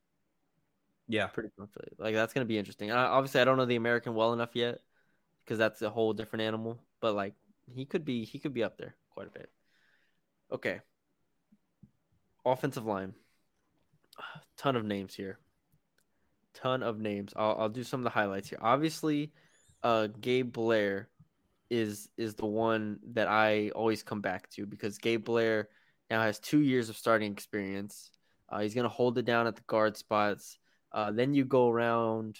[1.07, 1.27] Yeah.
[1.27, 1.99] Pretty confident.
[1.99, 2.91] Like that's going to be interesting.
[2.91, 4.79] I, obviously, I don't know the American well enough yet
[5.43, 6.79] because that's a whole different animal.
[7.01, 7.33] But like
[7.73, 9.49] he could be, he could be up there quite a bit.
[10.51, 10.79] Okay.
[12.45, 13.13] Offensive line.
[14.57, 15.39] Ton of names here.
[16.53, 17.33] Ton of names.
[17.35, 18.59] I'll, I'll do some of the highlights here.
[18.61, 19.31] Obviously,
[19.83, 21.09] uh, Gabe Blair
[21.71, 25.69] is is the one that I always come back to because Gabe Blair
[26.09, 28.11] now has two years of starting experience.
[28.49, 30.59] Uh, he's going to hold it down at the guard spots.
[30.91, 32.37] Uh, then you go around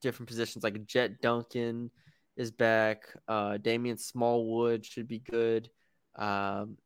[0.00, 1.90] different positions like Jet Duncan
[2.36, 3.02] is back.
[3.26, 5.68] Uh, Damian Smallwood should be good.
[6.14, 6.78] Um,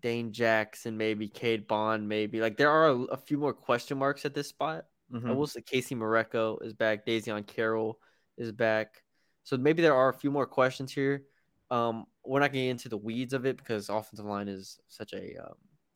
[0.00, 2.40] Dane Jackson, maybe Cade Bond, maybe.
[2.40, 4.84] Like there are a, a few more question marks at this spot.
[5.12, 5.28] Mhm.
[5.28, 7.04] I will say Casey Mareko is back.
[7.04, 7.98] Dazion Carroll
[8.36, 9.02] is back.
[9.48, 11.22] So maybe there are a few more questions here.
[11.70, 15.42] Um, we're not getting into the weeds of it because offensive line is such a
[15.42, 15.54] um,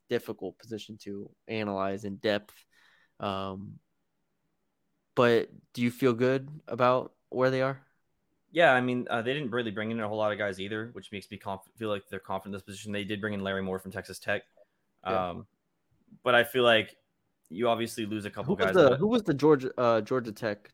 [0.09, 2.55] difficult position to analyze in depth.
[3.21, 3.75] Um,
[5.15, 7.79] but do you feel good about where they are?
[8.53, 10.89] Yeah, I mean, uh, they didn't really bring in a whole lot of guys either,
[10.95, 12.91] which makes me conf- feel like they're confident in this position.
[12.91, 14.45] They did bring in Larry Moore from Texas Tech,
[15.07, 15.29] Yeah.
[15.29, 15.47] um,
[16.25, 16.97] but I feel like
[17.51, 18.75] you obviously lose a couple was guys.
[18.75, 20.71] the Who was the Georgia uh, Georgia Tech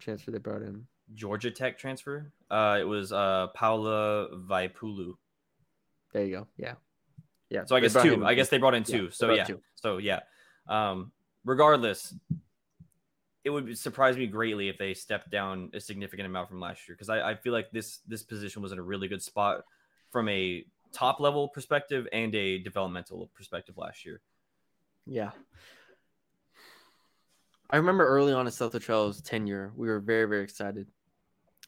[0.00, 0.86] transfer they brought in?
[1.14, 2.32] Georgia Tech transfer.
[2.50, 5.14] Uh, it was uh, Paula Vaipulu.
[6.12, 6.46] There you go.
[6.56, 6.74] Yeah,
[7.50, 7.64] yeah.
[7.66, 8.24] So I guess two.
[8.24, 9.06] I guess they brought in two.
[9.06, 9.44] they so yeah.
[9.44, 9.60] two.
[9.74, 10.20] So yeah.
[10.68, 11.12] Um,
[11.44, 12.14] regardless,
[13.44, 16.94] it would surprise me greatly if they stepped down a significant amount from last year
[16.94, 19.64] because I, I feel like this this position was in a really good spot
[20.10, 24.20] from a top level perspective and a developmental perspective last year.
[25.06, 25.30] Yeah.
[27.70, 30.86] I remember early on in Seth Littrell's tenure, we were very, very excited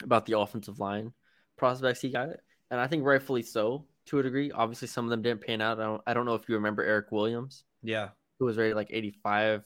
[0.03, 1.13] about the offensive line
[1.57, 2.29] prospects he got,
[2.71, 4.51] and I think rightfully so to a degree.
[4.51, 5.79] Obviously, some of them didn't pan out.
[5.81, 8.11] I don't, I don't know if you remember Eric Williams, Yeah.
[8.39, 9.63] who was rated like 85,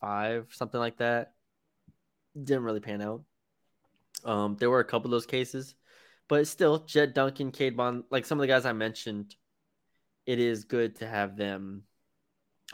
[0.00, 1.32] 5, something like that.
[2.40, 3.22] Didn't really pan out.
[4.24, 5.74] Um, there were a couple of those cases,
[6.28, 9.34] but still, Jet Duncan, Cade Bond, like some of the guys I mentioned,
[10.26, 11.82] it is good to have them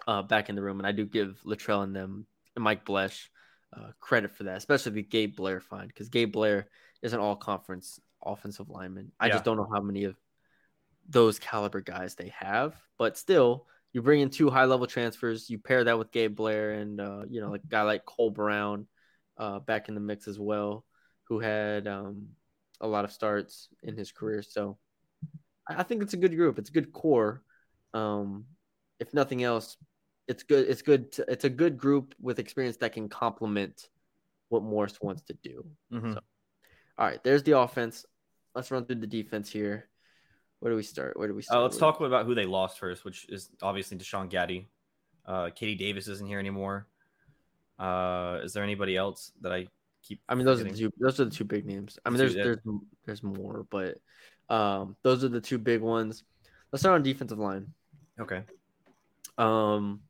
[0.06, 3.28] uh, back in the room, and I do give Littrell and them and Mike Bloesch
[3.74, 6.68] uh, credit for that, especially the Gabe Blair find because Gabe Blair
[7.02, 9.12] is an all-conference offensive lineman.
[9.20, 9.34] I Yeah.
[9.34, 10.16] just don't know how many of
[11.08, 15.84] those caliber guys they have, but still, you bring in two high-level transfers, you pair
[15.84, 18.86] that with Gabe Blair and uh, you know like a guy like Cole Brown
[19.38, 20.84] uh, back in the mix as well,
[21.24, 22.28] who had um,
[22.80, 24.42] a lot of starts in his career.
[24.42, 24.78] So
[25.66, 26.58] I think it's a good group.
[26.58, 27.42] It's a good core.
[27.94, 28.46] Um,
[29.00, 29.76] if nothing else,
[30.26, 30.68] it's good.
[30.68, 31.12] It's good.
[31.12, 33.88] To, it's a good group with experience that can complement
[34.50, 35.64] what Morris wants to do.
[35.92, 36.14] Mhm.
[36.14, 36.20] So-
[36.98, 38.04] All right, there's the offense.
[38.54, 39.88] Let's run through the defense here.
[40.60, 41.16] Where do we start?
[41.16, 41.58] Where do we start?
[41.58, 44.68] Uh, let's Where- talk about who they lost first, which is obviously Deshaun Gaddy.
[45.24, 46.86] Uh, KD Davis isn't here anymore.
[47.78, 49.68] Uh, is there anybody else that I
[50.02, 50.20] keep?
[50.28, 50.90] I mean, those are the two.
[50.98, 51.98] Those are the two big names.
[52.04, 52.58] I mean, there's there's
[53.06, 53.98] there's more, but
[54.48, 56.24] um, those are the two big ones.
[56.72, 57.68] Let's start on defensive line.
[58.20, 58.42] Okay.
[59.36, 60.00] Um,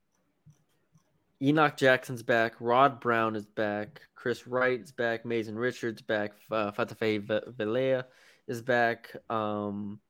[1.41, 2.55] Enoch Jackson's back.
[2.61, 4.01] Rod Brown is back.
[4.15, 5.25] Chris Wright is back.
[5.25, 6.33] Mason Richards back.
[6.51, 8.05] Uh, Fatafe V- Vilea
[8.49, 9.15] is back.
[9.31, 10.01] Um,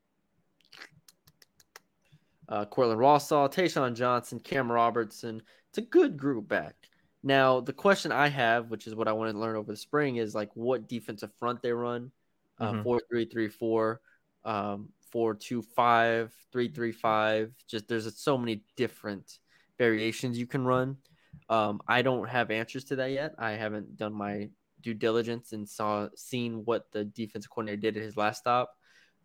[2.49, 5.43] uh, Cortland Rossall, Tayshawn Johnson, Cam Robertson.
[5.68, 6.74] It's a good group back.
[7.22, 10.16] Now, the question I have, which is what I want to learn over the spring,
[10.16, 12.11] is like what defensive front they run.
[12.59, 12.83] Uh, Mhm.
[12.85, 14.01] Four three three four,
[14.45, 17.53] um, four two five, three three five.
[17.66, 19.39] Just there's so many different
[19.76, 20.97] variations you can run.
[21.49, 23.34] Um, I don't have answers to that yet.
[23.38, 24.51] I haven't done my
[24.82, 28.76] due diligence and saw seen what the defensive coordinator did at his last stop.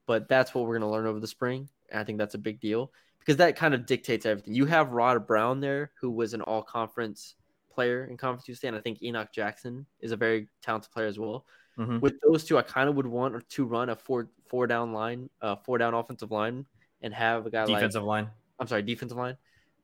[0.05, 1.69] But that's what we're going to learn over the spring.
[1.89, 4.53] And I think that's a big deal because that kind of dictates everything.
[4.53, 7.35] You have Rod Brown there, who was an all conference
[7.69, 11.17] player in Conference USA, and I think Enoch Jackson is a very talented player as
[11.17, 11.45] well.
[11.77, 12.01] Mhm.
[12.01, 15.29] With those two, I kind of would want to run a four four down line,
[15.41, 16.65] uh, four down offensive line,
[17.01, 18.29] and have a guy like defensive line.
[18.59, 19.37] I'm sorry, defensive line,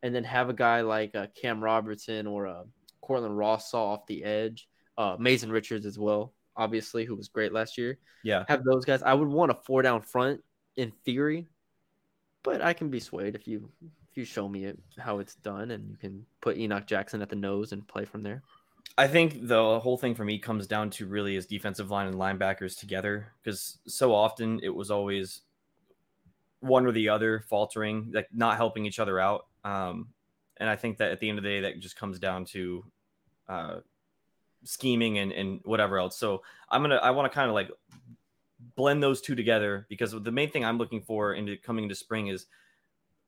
[0.04, 2.64] and then have a guy like uh, Cam Robertson or uh,
[3.02, 7.78] Cortland Ross off the edge, uh, Mason Richards as well, obviously, who was great last
[7.78, 8.00] year.
[8.24, 8.46] Yeah.
[8.48, 9.04] Have those guys.
[9.04, 10.42] I would want a four down front
[10.78, 11.48] in theory,
[12.44, 15.72] but I can be swayed if you if you show me it how it's done,
[15.72, 18.44] and you can put Enoch Jackson at the nose and play from there.
[18.98, 22.18] I think the whole thing for me comes down to really is defensive line and
[22.18, 25.42] linebackers together because so often it was always
[26.60, 29.46] one or the other faltering, like not helping each other out.
[29.64, 30.10] Um,
[30.58, 32.86] and I think that at the end of the day, that just comes down to
[33.48, 33.76] uh,
[34.64, 36.18] scheming and, and whatever else.
[36.18, 37.72] So I'm gonna I want to kind of like
[38.76, 42.28] blend those two together because the main thing I'm looking for into coming into spring
[42.28, 42.46] is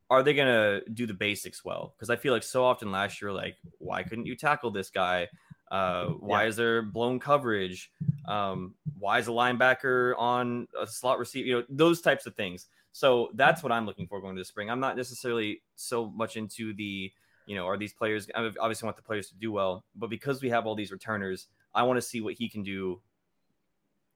[0.10, 1.94] are they gonna do the basics well?
[1.96, 5.30] Because I feel like so often last year, like why couldn't you tackle this guy?
[5.72, 6.50] Uh, why Yeah.
[6.50, 7.92] is there blown coverage?
[8.26, 11.48] Um, why is a linebacker on a slot receiver?
[11.48, 12.68] You know those types of things.
[12.92, 14.70] So that's what I'm looking for going to the spring.
[14.70, 17.12] I'm not necessarily so much into the
[17.46, 18.30] you know are these players?
[18.36, 21.48] I obviously want the players to do well, but because we have all these returners,
[21.74, 23.02] I want to see what he can do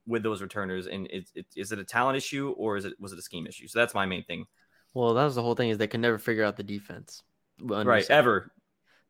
[0.06, 0.86] with those returners.
[0.86, 3.46] And it, it, is it a talent issue or is it was it a scheme
[3.46, 3.66] issue?
[3.66, 4.46] So that's my main thing.
[4.94, 7.22] Well, that was the whole thing is they could never figure out the defense.
[7.60, 8.52] Right, ever.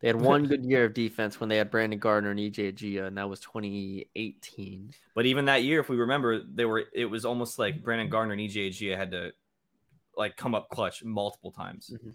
[0.01, 3.07] They had one good year of defense when they had Brandon Gardner and EJ Ejiya,
[3.07, 4.91] and that was 2018.
[5.15, 8.35] But even that year, if we remember, they were it was almost like Brandon Gardner
[8.35, 9.33] and EJ Ejiya had to
[10.17, 11.91] like come up clutch multiple times.
[11.93, 12.15] Mhm.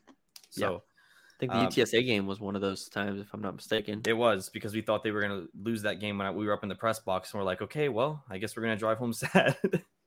[0.49, 3.55] So I think the Um, UTSA game was one of those times, if I'm not
[3.55, 4.01] mistaken.
[4.05, 6.63] it was because we thought they were gonna lose that game when we were up
[6.63, 9.13] in the press box, and we're like, okay, well, I guess we're gonna drive home
[9.13, 9.57] sad.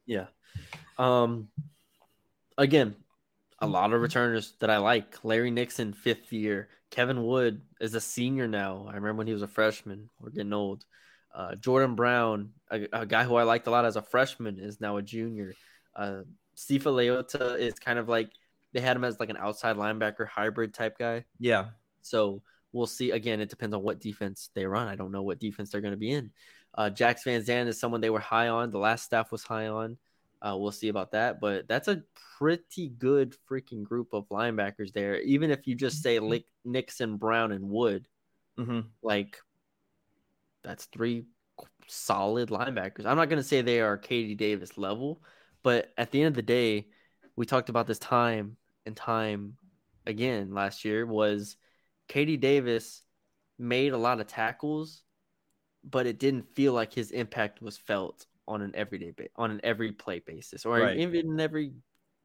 [0.07, 0.27] Yeah.
[0.99, 1.49] Um.
[2.57, 2.95] Again,
[3.59, 5.25] a lot of returners that I like.
[5.25, 6.69] Larry Nixon, fifth year.
[6.91, 8.85] Kevin Wood is a senior now.
[8.89, 10.11] I remember when he was a freshman.
[10.21, 10.85] We're getting old.
[11.35, 14.81] Uh, Jordan Brown, a, a guy who I liked a lot as a freshman, is
[14.81, 15.55] now a junior.
[15.97, 16.23] Uh,
[16.57, 18.31] Sifa Leota is kind of like
[18.73, 21.25] they had him as like an outside linebacker hybrid type guy.
[21.39, 21.67] yeah,
[22.03, 22.43] So
[22.73, 23.11] we'll see.
[23.13, 24.89] Again, it depends on what defense they run.
[24.89, 26.31] I don't know what defense they're going to be in.
[26.77, 28.71] Uh, Jax Van Zandt is someone they were high on.
[28.71, 29.97] The last staff was high on.
[30.43, 31.41] Uh, we'll see about that.
[31.41, 32.03] But that's a
[32.37, 35.21] pretty good freaking group of linebackers there.
[35.21, 38.09] Even if you just say Lick, Nixon, Brown, and Wood,
[38.59, 39.39] hmm like
[40.63, 41.27] that's three
[41.87, 43.07] solid linebackers.
[43.07, 45.23] I'm not going to say they are KD Davis level,
[45.65, 46.87] but at the end of the day,
[47.35, 48.57] we talked about this time
[48.87, 49.57] and time
[50.07, 51.57] again last year was
[52.09, 53.03] KD Davis
[53.59, 55.03] made a lot of tackles,
[55.83, 59.61] but it didn't feel like his impact was felt on an everyday ba- on an
[59.65, 60.97] every play basis or Right.
[60.99, 61.73] even every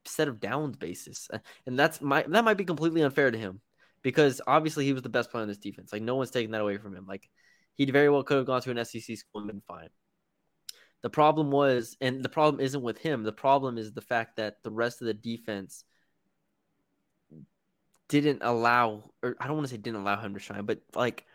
[0.05, 1.27] set of downs basis.
[1.31, 3.61] Uh, And that's my that might be completely unfair to him
[4.01, 5.93] because obviously he was the best player on this defense.
[5.93, 7.05] Like no one's taking that away from him.
[7.07, 7.29] Like
[7.75, 9.89] he very well could have gone to an SEC school and been fine.
[11.01, 13.23] The problem was, and the problem isn't with him.
[13.23, 15.85] The problem is the fact that the rest of the defense
[18.09, 21.25] didn't allow, or I don't want to say didn't allow him to shine, but like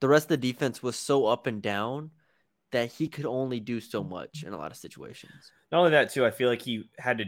[0.00, 2.10] the rest of the defense was so up and down
[2.72, 5.50] that he could only do so much in a lot of situations.
[5.70, 7.24] Not only that, too, I feel like he had to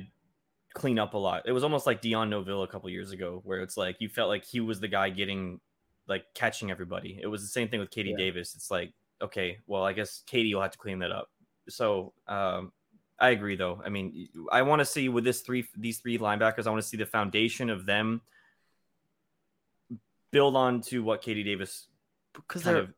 [0.74, 1.42] clean up a lot.
[1.46, 4.28] It was almost like Dion Noville a couple years ago, where it's like you felt
[4.28, 5.60] like he was the guy getting,
[6.06, 7.18] like, catching everybody.
[7.20, 8.16] It was the same thing with KD Yeah.
[8.16, 8.54] Davis.
[8.54, 8.92] It's like,
[9.22, 11.28] okay, well, I guess KD will have to clean that up.
[11.68, 12.72] So, um,
[13.20, 13.82] I agree, though.
[13.84, 16.88] I mean, I want to see with this three, these three linebackers, I want to
[16.88, 18.20] see the foundation of them
[20.30, 21.88] build on to what KD Davis
[22.34, 22.90] Because kind they're of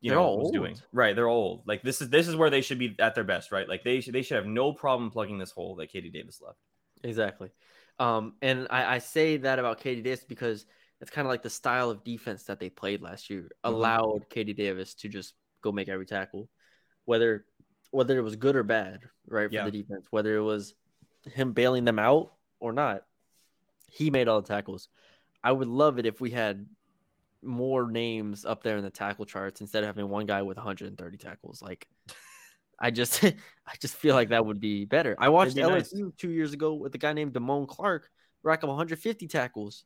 [0.00, 0.76] you they're know was doing.
[0.92, 1.62] Right they're old.
[1.66, 3.68] Like this is this is where they should be at their best right?
[3.68, 6.58] Like they should they should have no problem plugging this hole that KD Davis left
[7.02, 7.50] Exactly.
[7.98, 10.66] Um, and I, I say that about KD Davis because
[11.00, 14.56] it's kind of like the style of defense that they played last year allowed KD
[14.56, 16.48] Davis to just go make every tackle,
[17.04, 17.44] whether
[17.90, 19.48] whether it was good or bad, right?
[19.48, 19.64] For Yeah.
[19.64, 20.74] the defense, whether it was
[21.32, 23.04] him bailing them out or not,
[23.88, 24.88] he made all the tackles.
[25.42, 26.66] I would love it if we had
[27.42, 31.16] more names up there in the tackle charts instead of having one guy with 130
[31.18, 31.62] tackles.
[31.62, 31.88] Like,
[32.78, 33.24] I just,
[33.66, 35.16] I just feel like that would be better.
[35.18, 35.92] I watched be nice.
[35.92, 38.10] LSU two years ago with a guy named Damone Clark
[38.42, 39.84] rack up 150 tackles.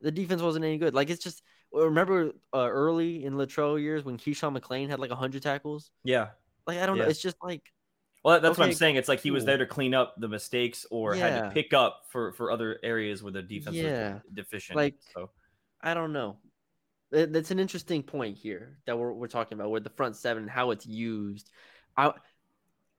[0.00, 0.94] The defense wasn't any good.
[0.94, 5.42] Like, it's just remember uh, early in Littrell years when Keyshawn McLean had like 100
[5.42, 5.90] tackles.
[6.04, 6.28] yeah
[6.66, 7.04] Like, I don't know.
[7.04, 7.62] It's just like
[8.22, 10.86] well that's what i'm saying it's like he was there to clean up the mistakes
[10.90, 14.14] or had to pick up for for other areas where the defense Yeah.
[14.14, 15.30] was deficient Like- so
[15.82, 16.38] I don't know.
[17.10, 20.50] That's an interesting point here that we're, we're talking about with the front seven and
[20.50, 21.50] how it's used.
[21.96, 22.12] I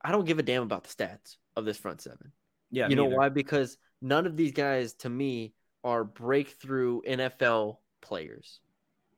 [0.00, 2.30] I don't give a damn about the stats of this front seven.
[2.70, 3.16] yeah you know neither.
[3.16, 3.28] why?
[3.28, 8.60] Because none of these guys to me are breakthrough NFL players.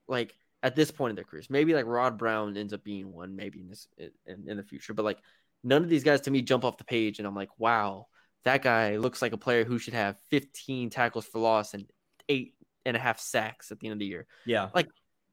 [0.08, 1.50] Like at this point in their careers.
[1.50, 4.94] Maybe like Rod Brown ends up being one, maybe in this in, in the future.
[4.94, 5.18] But like
[5.62, 8.06] none of these guys to me jump off the page, and I'm like, wow,
[8.44, 11.86] that guy looks like a player who should have 15 tackles for loss and
[12.28, 12.54] eight
[12.84, 14.26] and a half sacks at the end of the year.
[14.46, 14.68] Yeah.
[14.74, 14.88] Like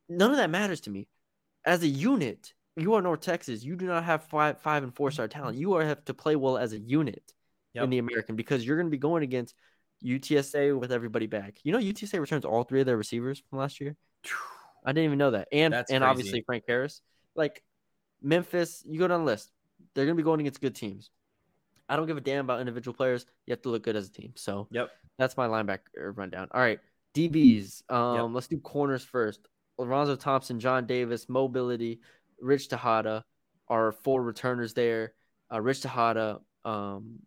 [0.09, 1.07] none of that matters to me.
[1.63, 3.63] As a unit, you are North Texas.
[3.63, 5.57] You do not have five, five and four star talent.
[5.57, 7.33] You are have to play well as a unit
[7.73, 7.83] Yep.
[7.83, 9.53] in the American because you're going to be going against
[10.03, 11.59] UTSA with everybody back.
[11.63, 13.97] You know, UTSA returns all three of their receivers from last year.
[14.85, 16.09] I didn't even know that, and That's and crazy.
[16.09, 17.01] obviously Frank Harris.
[17.35, 17.63] Like
[18.21, 19.51] Memphis, you go down the list.
[19.93, 21.09] They're going to be going against good teams.
[21.87, 23.25] I don't give a damn about individual players.
[23.45, 24.33] You have to look good as a team.
[24.35, 24.89] So Yep.
[25.17, 26.47] that's my linebacker rundown.
[26.51, 26.79] All right,
[27.13, 27.89] DBs.
[27.91, 29.41] Um, let's do corners first.
[29.77, 31.99] Lorenzo Thompson, John Davis, mobility,
[32.39, 33.23] Ridge Texada
[33.67, 35.13] are four returners there.
[35.51, 37.19] Uh, Ridge Texada um,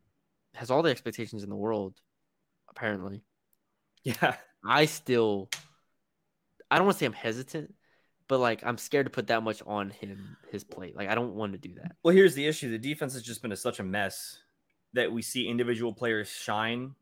[0.55, 1.95] has all the expectations in the world,
[2.71, 3.23] apparently.
[4.05, 4.37] Yeah.
[4.65, 5.51] I still,
[6.71, 7.75] I don't want to say I'm hesitant,
[8.29, 10.97] but like I'm scared to put that much on him, his plate.
[10.97, 11.97] Like I don't want to do that.
[12.03, 14.39] Well, here's the issue: the defense has just been a, such a mess
[14.95, 16.95] that we see individual players shine,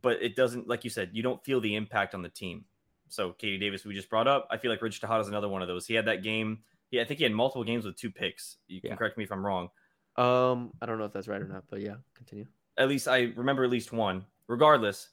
[0.00, 2.64] but it doesn't, like you said, you don't feel the impact on the team.
[3.08, 4.46] So, KD Davis, we just brought up.
[4.50, 5.86] I feel like Ridge Texada is another one of those.
[5.86, 6.60] He had that game.
[6.90, 8.56] Yeah, I think he had multiple games with two picks.
[8.68, 8.96] You can Yeah.
[8.96, 9.68] correct me if I'm wrong.
[10.16, 12.46] Um, I don't know if that's right or not, but yeah, continue.
[12.78, 14.24] At least I remember at least one.
[14.46, 15.08] Regardless,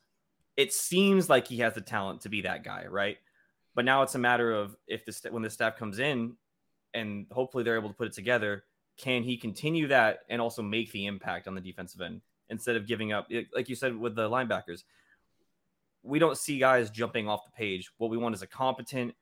[0.59, 3.17] it seems like he has the talent to be that guy, right?
[3.75, 6.35] But now it's a matter of if the st- when the staff comes in,
[6.93, 8.65] and hopefully they're able to put it together.
[8.97, 12.85] Can he continue that and also make the impact on the defensive end instead of
[12.85, 13.29] giving up?
[13.55, 14.83] Like you said with the linebackers,
[16.03, 17.89] we don't see guys jumping off the page.
[17.97, 19.15] What we want is a competent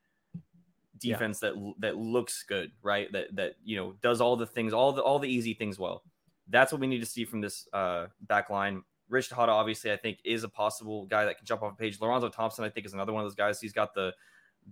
[1.00, 1.12] Yeah.
[1.14, 3.12] defense that that looks good, right?
[3.12, 6.02] That that you know does all the things, all the all the easy things well.
[6.48, 8.82] That's what we need to see from this uh, back line.
[9.08, 12.00] Ridge Texada, obviously, I think is a possible guy that can jump off a page.
[12.00, 13.60] Lorenzo Thompson, I think, is another one of those guys.
[13.60, 14.12] He's got the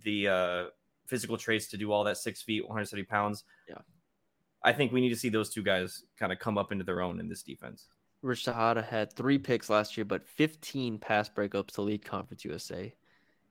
[0.03, 0.65] the uh,
[1.07, 3.45] physical traits to do all that six feet, 170 pounds.
[3.69, 3.79] Yeah.
[4.63, 7.01] I think we need to see those two guys kind of come up into their
[7.01, 7.87] own in this defense.
[8.23, 12.93] Ridge Texada had three picks last year, but 15 pass breakups to lead Conference USA.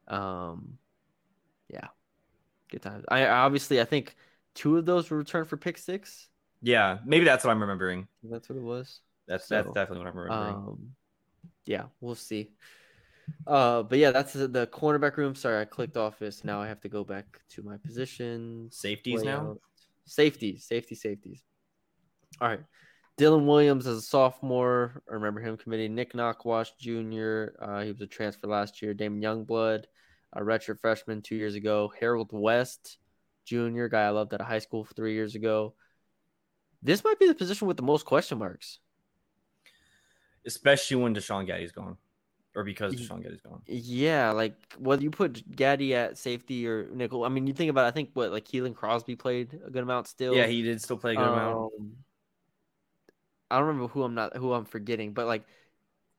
[0.08, 0.78] Um,
[1.70, 1.88] yeah,
[2.70, 3.06] good times.
[3.08, 4.16] I obviously I think
[4.54, 6.28] two of those were returned for pick six.
[6.62, 8.08] Yeah, maybe that's what I'm remembering.
[8.24, 9.00] That's what it was.
[9.28, 10.56] That's that's definitely what I'm remembering.
[10.56, 10.90] Um,
[11.66, 12.52] yeah, we'll see.
[13.48, 15.36] Uh, but yeah, that's the, the cornerback room.
[15.36, 16.44] Sorry, I clicked off this.
[16.44, 18.78] Now I have to go back to my positions.
[18.78, 19.42] Safeties now?
[19.42, 19.62] layout.
[20.06, 21.44] Safeties, safety, safeties.
[22.40, 22.60] All right.
[23.20, 25.02] Dylan Williams as a sophomore.
[25.10, 25.96] I remember him committing.
[25.96, 27.46] Nick Knockwash Jr.
[27.60, 28.94] Uh, he was a transfer last year.
[28.94, 29.86] Damon Youngblood,
[30.34, 31.92] a redshirt freshman two years ago.
[32.00, 32.98] Harold West
[33.46, 33.88] Jr.
[33.88, 35.76] Guy I loved at a high school three years ago.
[36.84, 38.80] This might be the position with the most question marks.
[40.46, 41.98] Especially when Deshaun Gaddy's gone,
[42.56, 43.62] or because Deshaun Gaddy's gone.
[43.68, 47.24] Yeah, like whether you put Gaddy at safety or nickel.
[47.24, 47.86] I mean, you think about.
[47.86, 50.36] I think what like Keelan Crosby played a good amount still.
[50.36, 51.72] Yeah, he did still play a good amount.
[51.80, 51.92] Um,
[53.50, 55.46] I don't remember who I'm not who I'm forgetting, but like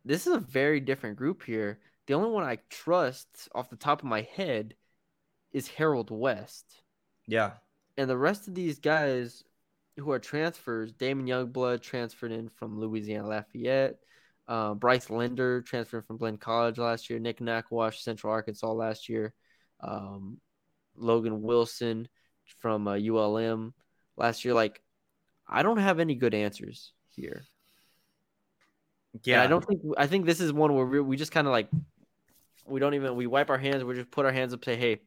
[0.04, 1.80] this is a very different group here.
[2.06, 4.74] The only one I trust off the top of my head
[5.52, 6.82] is Harold West,
[7.26, 7.52] Yeah,
[7.96, 9.42] and the rest of these guys
[9.98, 10.92] who are transfers.
[10.92, 13.98] Damon Youngblood transferred in from Louisiana Lafayette.
[14.48, 17.18] Uh, Bryce Linder transferred from Blinn College last year.
[17.18, 19.34] Nick Nackwash, Central Arkansas last year.
[19.80, 20.38] Um,
[20.96, 22.08] Logan Wilson
[22.60, 23.74] from uh, ULM
[24.16, 24.54] last year.
[24.54, 24.80] Like,
[25.48, 27.44] I don't have any good answers here.
[29.24, 29.34] yeah.
[29.34, 31.52] And I don't think I think this is one where we we just kind of
[31.52, 31.68] like
[32.66, 33.84] we don't even we wipe our hands.
[33.84, 35.00] We just put our hands up, say, "Hey,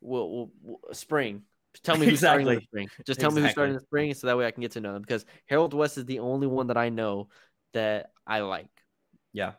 [0.00, 1.42] we'll, we'll, we'll spring."
[1.84, 2.66] Tell me who's starting in the Exactly.
[2.86, 2.88] spring.
[3.06, 4.80] Just tell me who's starting in the spring, so that way I can get to
[4.80, 5.02] know them.
[5.02, 7.28] Because Harold West is the only one that I know
[7.72, 8.68] that I like.
[9.32, 9.52] Yeah,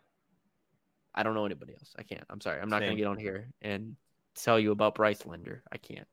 [1.14, 1.94] I don't know anybody else.
[1.98, 2.24] I can't.
[2.30, 2.62] I'm sorry.
[2.62, 2.90] I'm not Same.
[2.90, 3.96] gonna get on here and
[4.36, 5.64] tell you about Bryce Linder.
[5.72, 6.08] I can't.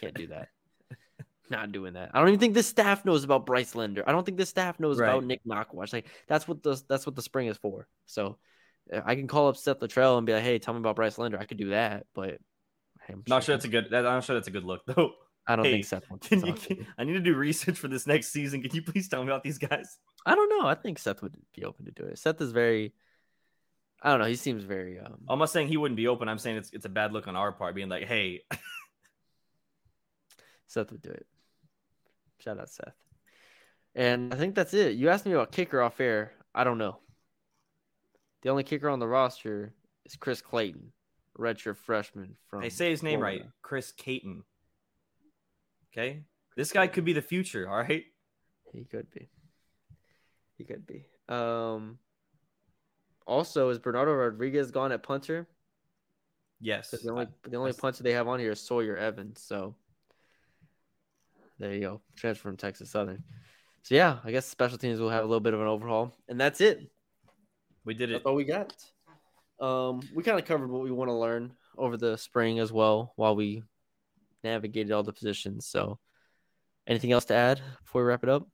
[0.00, 0.48] Can't do that.
[1.50, 2.10] not doing that.
[2.12, 4.02] I don't even think the staff knows about Bryce Linder.
[4.06, 5.92] I don't think the staff knows about Nick Knockwash.
[5.92, 7.86] Like that's what the that's what the spring is for.
[8.06, 8.38] So
[8.92, 11.18] uh, I can call up Seth Littrell and be like, "Hey, tell me about Bryce
[11.18, 12.38] Linder." I could do that, but
[13.08, 13.88] I'm not sure that's a good.
[13.90, 15.12] That, I'm not sure that's a good look though.
[15.46, 16.52] I don't Hey, think Seth wants to Can you?
[16.54, 16.86] to.
[16.98, 18.62] I need to do research for this next season.
[18.62, 19.98] Can you please tell me about these guys?
[20.24, 20.66] I don't know.
[20.66, 22.18] I think Seth would be open to do it.
[22.18, 22.92] Seth is very.
[24.02, 24.26] I don't know.
[24.26, 24.98] He seems very.
[24.98, 26.28] Um, I'm not saying he wouldn't be open.
[26.28, 28.42] I'm saying it's it's a bad look on our part, being like, hey,
[30.66, 31.26] Seth would do it.
[32.38, 32.94] Shout out Seth.
[33.94, 34.94] And I think that's it.
[34.94, 36.32] You asked me about kicker off air.
[36.54, 36.98] I don't know.
[38.42, 39.74] The only kicker on the roster
[40.06, 40.92] is Chris Clayton,
[41.38, 42.62] redshirt freshman from.
[42.62, 44.44] They say his name right, Chris Caton.
[45.92, 46.22] Okay,
[46.56, 47.68] this guy could be the future.
[47.68, 48.04] All right.
[48.72, 49.28] He could be.
[50.56, 51.06] He could be.
[51.28, 51.98] Um.
[53.26, 55.46] Also, is Bernardo Rodriguez gone at punter?
[56.60, 56.90] Yes.
[56.90, 59.40] The only the only punter they have on here is Sawyer Evans.
[59.40, 59.74] So
[61.60, 63.22] there you go, transfer from Texas Southern.
[63.82, 66.40] So yeah, I guess special teams will have a little bit of an overhaul, and
[66.40, 66.90] that's it.
[67.84, 68.14] we did it.
[68.14, 68.74] That's all we got.
[69.60, 73.12] Um, we kind of covered what we want to learn over the spring as well,
[73.16, 73.62] while we
[74.44, 75.66] navigated all the positions.
[75.66, 75.98] So,
[76.86, 78.48] anything else to add before we wrap it up?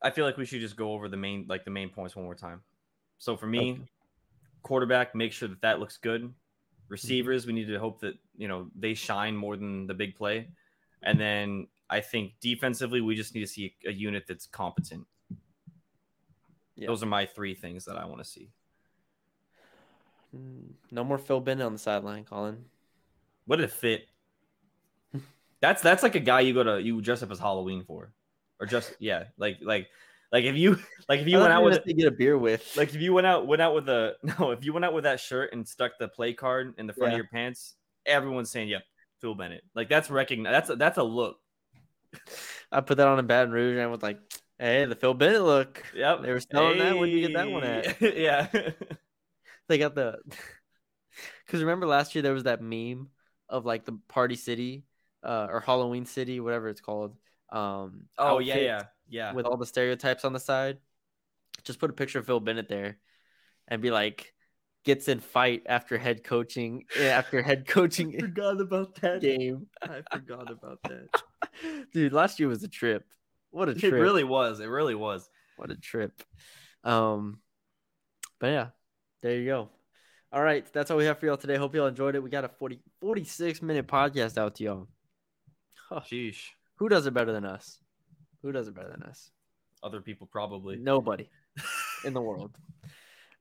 [0.00, 2.24] I feel like we should just go over the main like the main points one
[2.24, 2.62] more time.
[3.18, 3.82] So for me, Okay.
[4.62, 6.32] quarterback, make sure that that looks good.
[6.88, 10.48] Receivers, we need to hope that you know they shine more than the big play,
[11.02, 15.06] and then I think defensively, we just need to see a unit that's competent.
[16.74, 16.86] Yeah.
[16.88, 18.50] Those are my three things that I want to see.
[20.34, 22.64] Mm, No more Phil Bennett on the sideline, Colin.
[23.44, 24.08] What a fit?
[25.62, 28.12] That's that's like a guy you go to you dress up as Halloween for,
[28.60, 29.88] or just yeah, like like
[30.30, 32.76] like if you like if you went out with gonna get a beer with.
[32.76, 35.04] like if you went out went out with a no if you went out with
[35.04, 37.14] that shirt and stuck the play card in the front Yeah.
[37.14, 38.82] of your pants, everyone's saying yep,
[39.20, 39.62] Phil Bennett.
[39.74, 40.52] Like that's recognized.
[40.54, 41.38] That's a, that's a look.
[42.70, 44.18] I put that on in Baton Rouge and I was like,
[44.58, 46.98] "Hey, the Phil Bennett look." Yep, They were selling that.
[46.98, 48.00] Where'd you get that one at?
[48.16, 48.48] Yeah.
[49.68, 50.18] They got the
[51.46, 53.08] because remember last year there was that meme
[53.48, 54.84] of like the Party City
[55.22, 57.16] uh, or Halloween City, whatever it's called.
[57.50, 59.32] Um, oh yeah, yeah, yeah.
[59.32, 60.78] with all the stereotypes on the side.
[61.64, 62.98] Just put a picture of Phil Bennett there,
[63.68, 64.32] and be like,
[64.84, 69.66] gets in fight after head coaching eh, after head coaching I forgot about that game.
[69.82, 71.22] I forgot about that.
[71.92, 73.04] Dude, last year was a trip.
[73.50, 73.92] What a trip!
[73.92, 74.60] It really was.
[74.60, 75.28] It really was.
[75.56, 76.22] What a trip.
[76.84, 77.38] Um,
[78.40, 78.66] but yeah,
[79.22, 79.68] there you go.
[80.32, 81.56] All right, that's all we have for y'all today.
[81.56, 82.22] Hope y'all enjoyed it.
[82.22, 84.88] We got a 40, 46 minute podcast out to y'all.
[85.92, 86.00] Huh.
[86.00, 86.48] Sheesh.
[86.76, 87.78] Who does it better than us?
[88.40, 89.30] Who does it better than us?
[89.82, 90.76] Other people probably.
[90.76, 91.28] Nobody
[92.04, 92.56] in the world.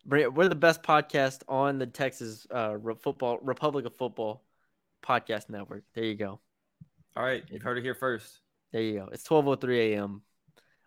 [0.05, 4.43] We're the best podcast on the Texas uh, football Republic of Football
[5.01, 5.83] podcast network.
[5.93, 6.39] There you go.
[7.15, 8.39] All right, you've heard it here first.
[8.73, 9.09] There you go.
[9.13, 10.21] It's 12:03 a.m.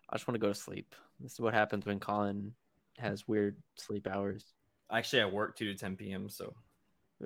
[0.09, 0.93] I just want to go to sleep.
[1.19, 2.53] This is what happens when Colin
[2.99, 4.43] has weird sleep hours.
[4.91, 6.29] Actually, I work two to ten p.m.
[6.29, 6.53] So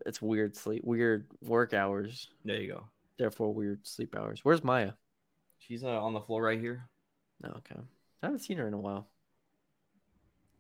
[0.06, 2.84] It's weird sleep, weird work hours, there you go.
[3.20, 4.40] Therefore weird sleep hours.
[4.44, 4.94] Where's Maya?
[5.60, 6.90] She's uh, on the floor right here.
[7.44, 7.76] Oh, okay.
[8.24, 9.08] I haven't seen her in a while.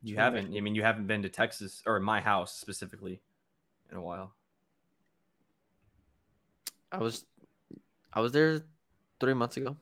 [0.03, 0.51] You haven't.
[0.51, 3.21] might- I mean, you haven't been to Texas or my house specifically
[3.91, 4.33] in a while.
[6.91, 7.25] I was,
[8.13, 8.61] I was there
[9.19, 9.77] three months ago.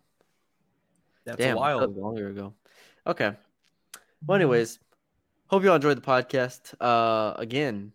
[1.25, 1.87] That's Damn, a that while.
[1.87, 2.53] was longer ago.
[3.05, 3.33] Okay.
[4.25, 4.79] Well, anyways,
[5.47, 6.73] hope you all enjoyed the podcast.
[6.81, 7.91] Uh, again,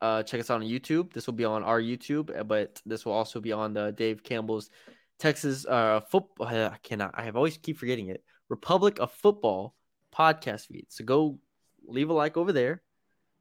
[0.00, 1.12] uh, check us out on YouTube.
[1.12, 4.22] This will be on our YouTube, uh, but this will also be on the Dave
[4.22, 4.70] Campbell's
[5.18, 6.46] Texas uh football.
[6.46, 7.12] I cannot.
[7.14, 8.22] I have always keep forgetting it.
[8.48, 9.74] Republic of Football
[10.16, 10.86] podcast feed.
[10.88, 11.38] So go
[11.86, 12.82] leave a like over there.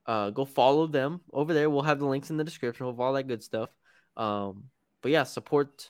[0.06, 1.70] Uh, go follow them over there.
[1.70, 3.70] We'll have the links in the description of all that good stuff.
[4.16, 4.66] Um,
[5.02, 5.90] but yeah, support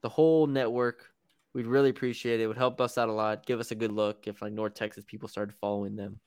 [0.00, 1.06] the whole network.
[1.54, 2.44] We'd really appreciate it.
[2.44, 3.46] It would help us out a lot.
[3.46, 6.20] Give us a good look if like North Texas people started following them.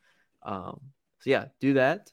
[0.44, 0.82] Um,
[1.20, 2.12] so yeah, do that,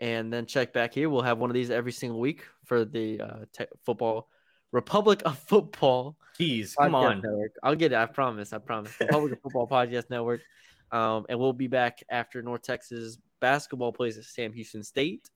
[0.00, 1.08] and then check back here.
[1.10, 4.28] We'll have one of these every single week for the uh, te- football
[4.72, 7.20] Republic of Football Jeez, come Podcast on.
[7.22, 7.52] Network.
[7.62, 7.96] I'll get it.
[7.96, 8.52] I promise.
[8.52, 8.92] I promise.
[9.00, 10.40] Republic of Football Podcast Network.
[10.92, 15.28] Um, and we'll be back after North Texas basketball plays at Sam Houston State.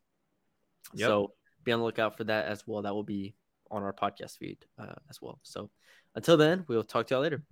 [0.94, 1.08] Yep.
[1.08, 2.82] So be on the lookout for that as well.
[2.82, 3.34] That will be
[3.70, 5.40] on our podcast feed uh, as well.
[5.42, 5.70] So
[6.14, 7.42] until then, we'll talk to y'all later.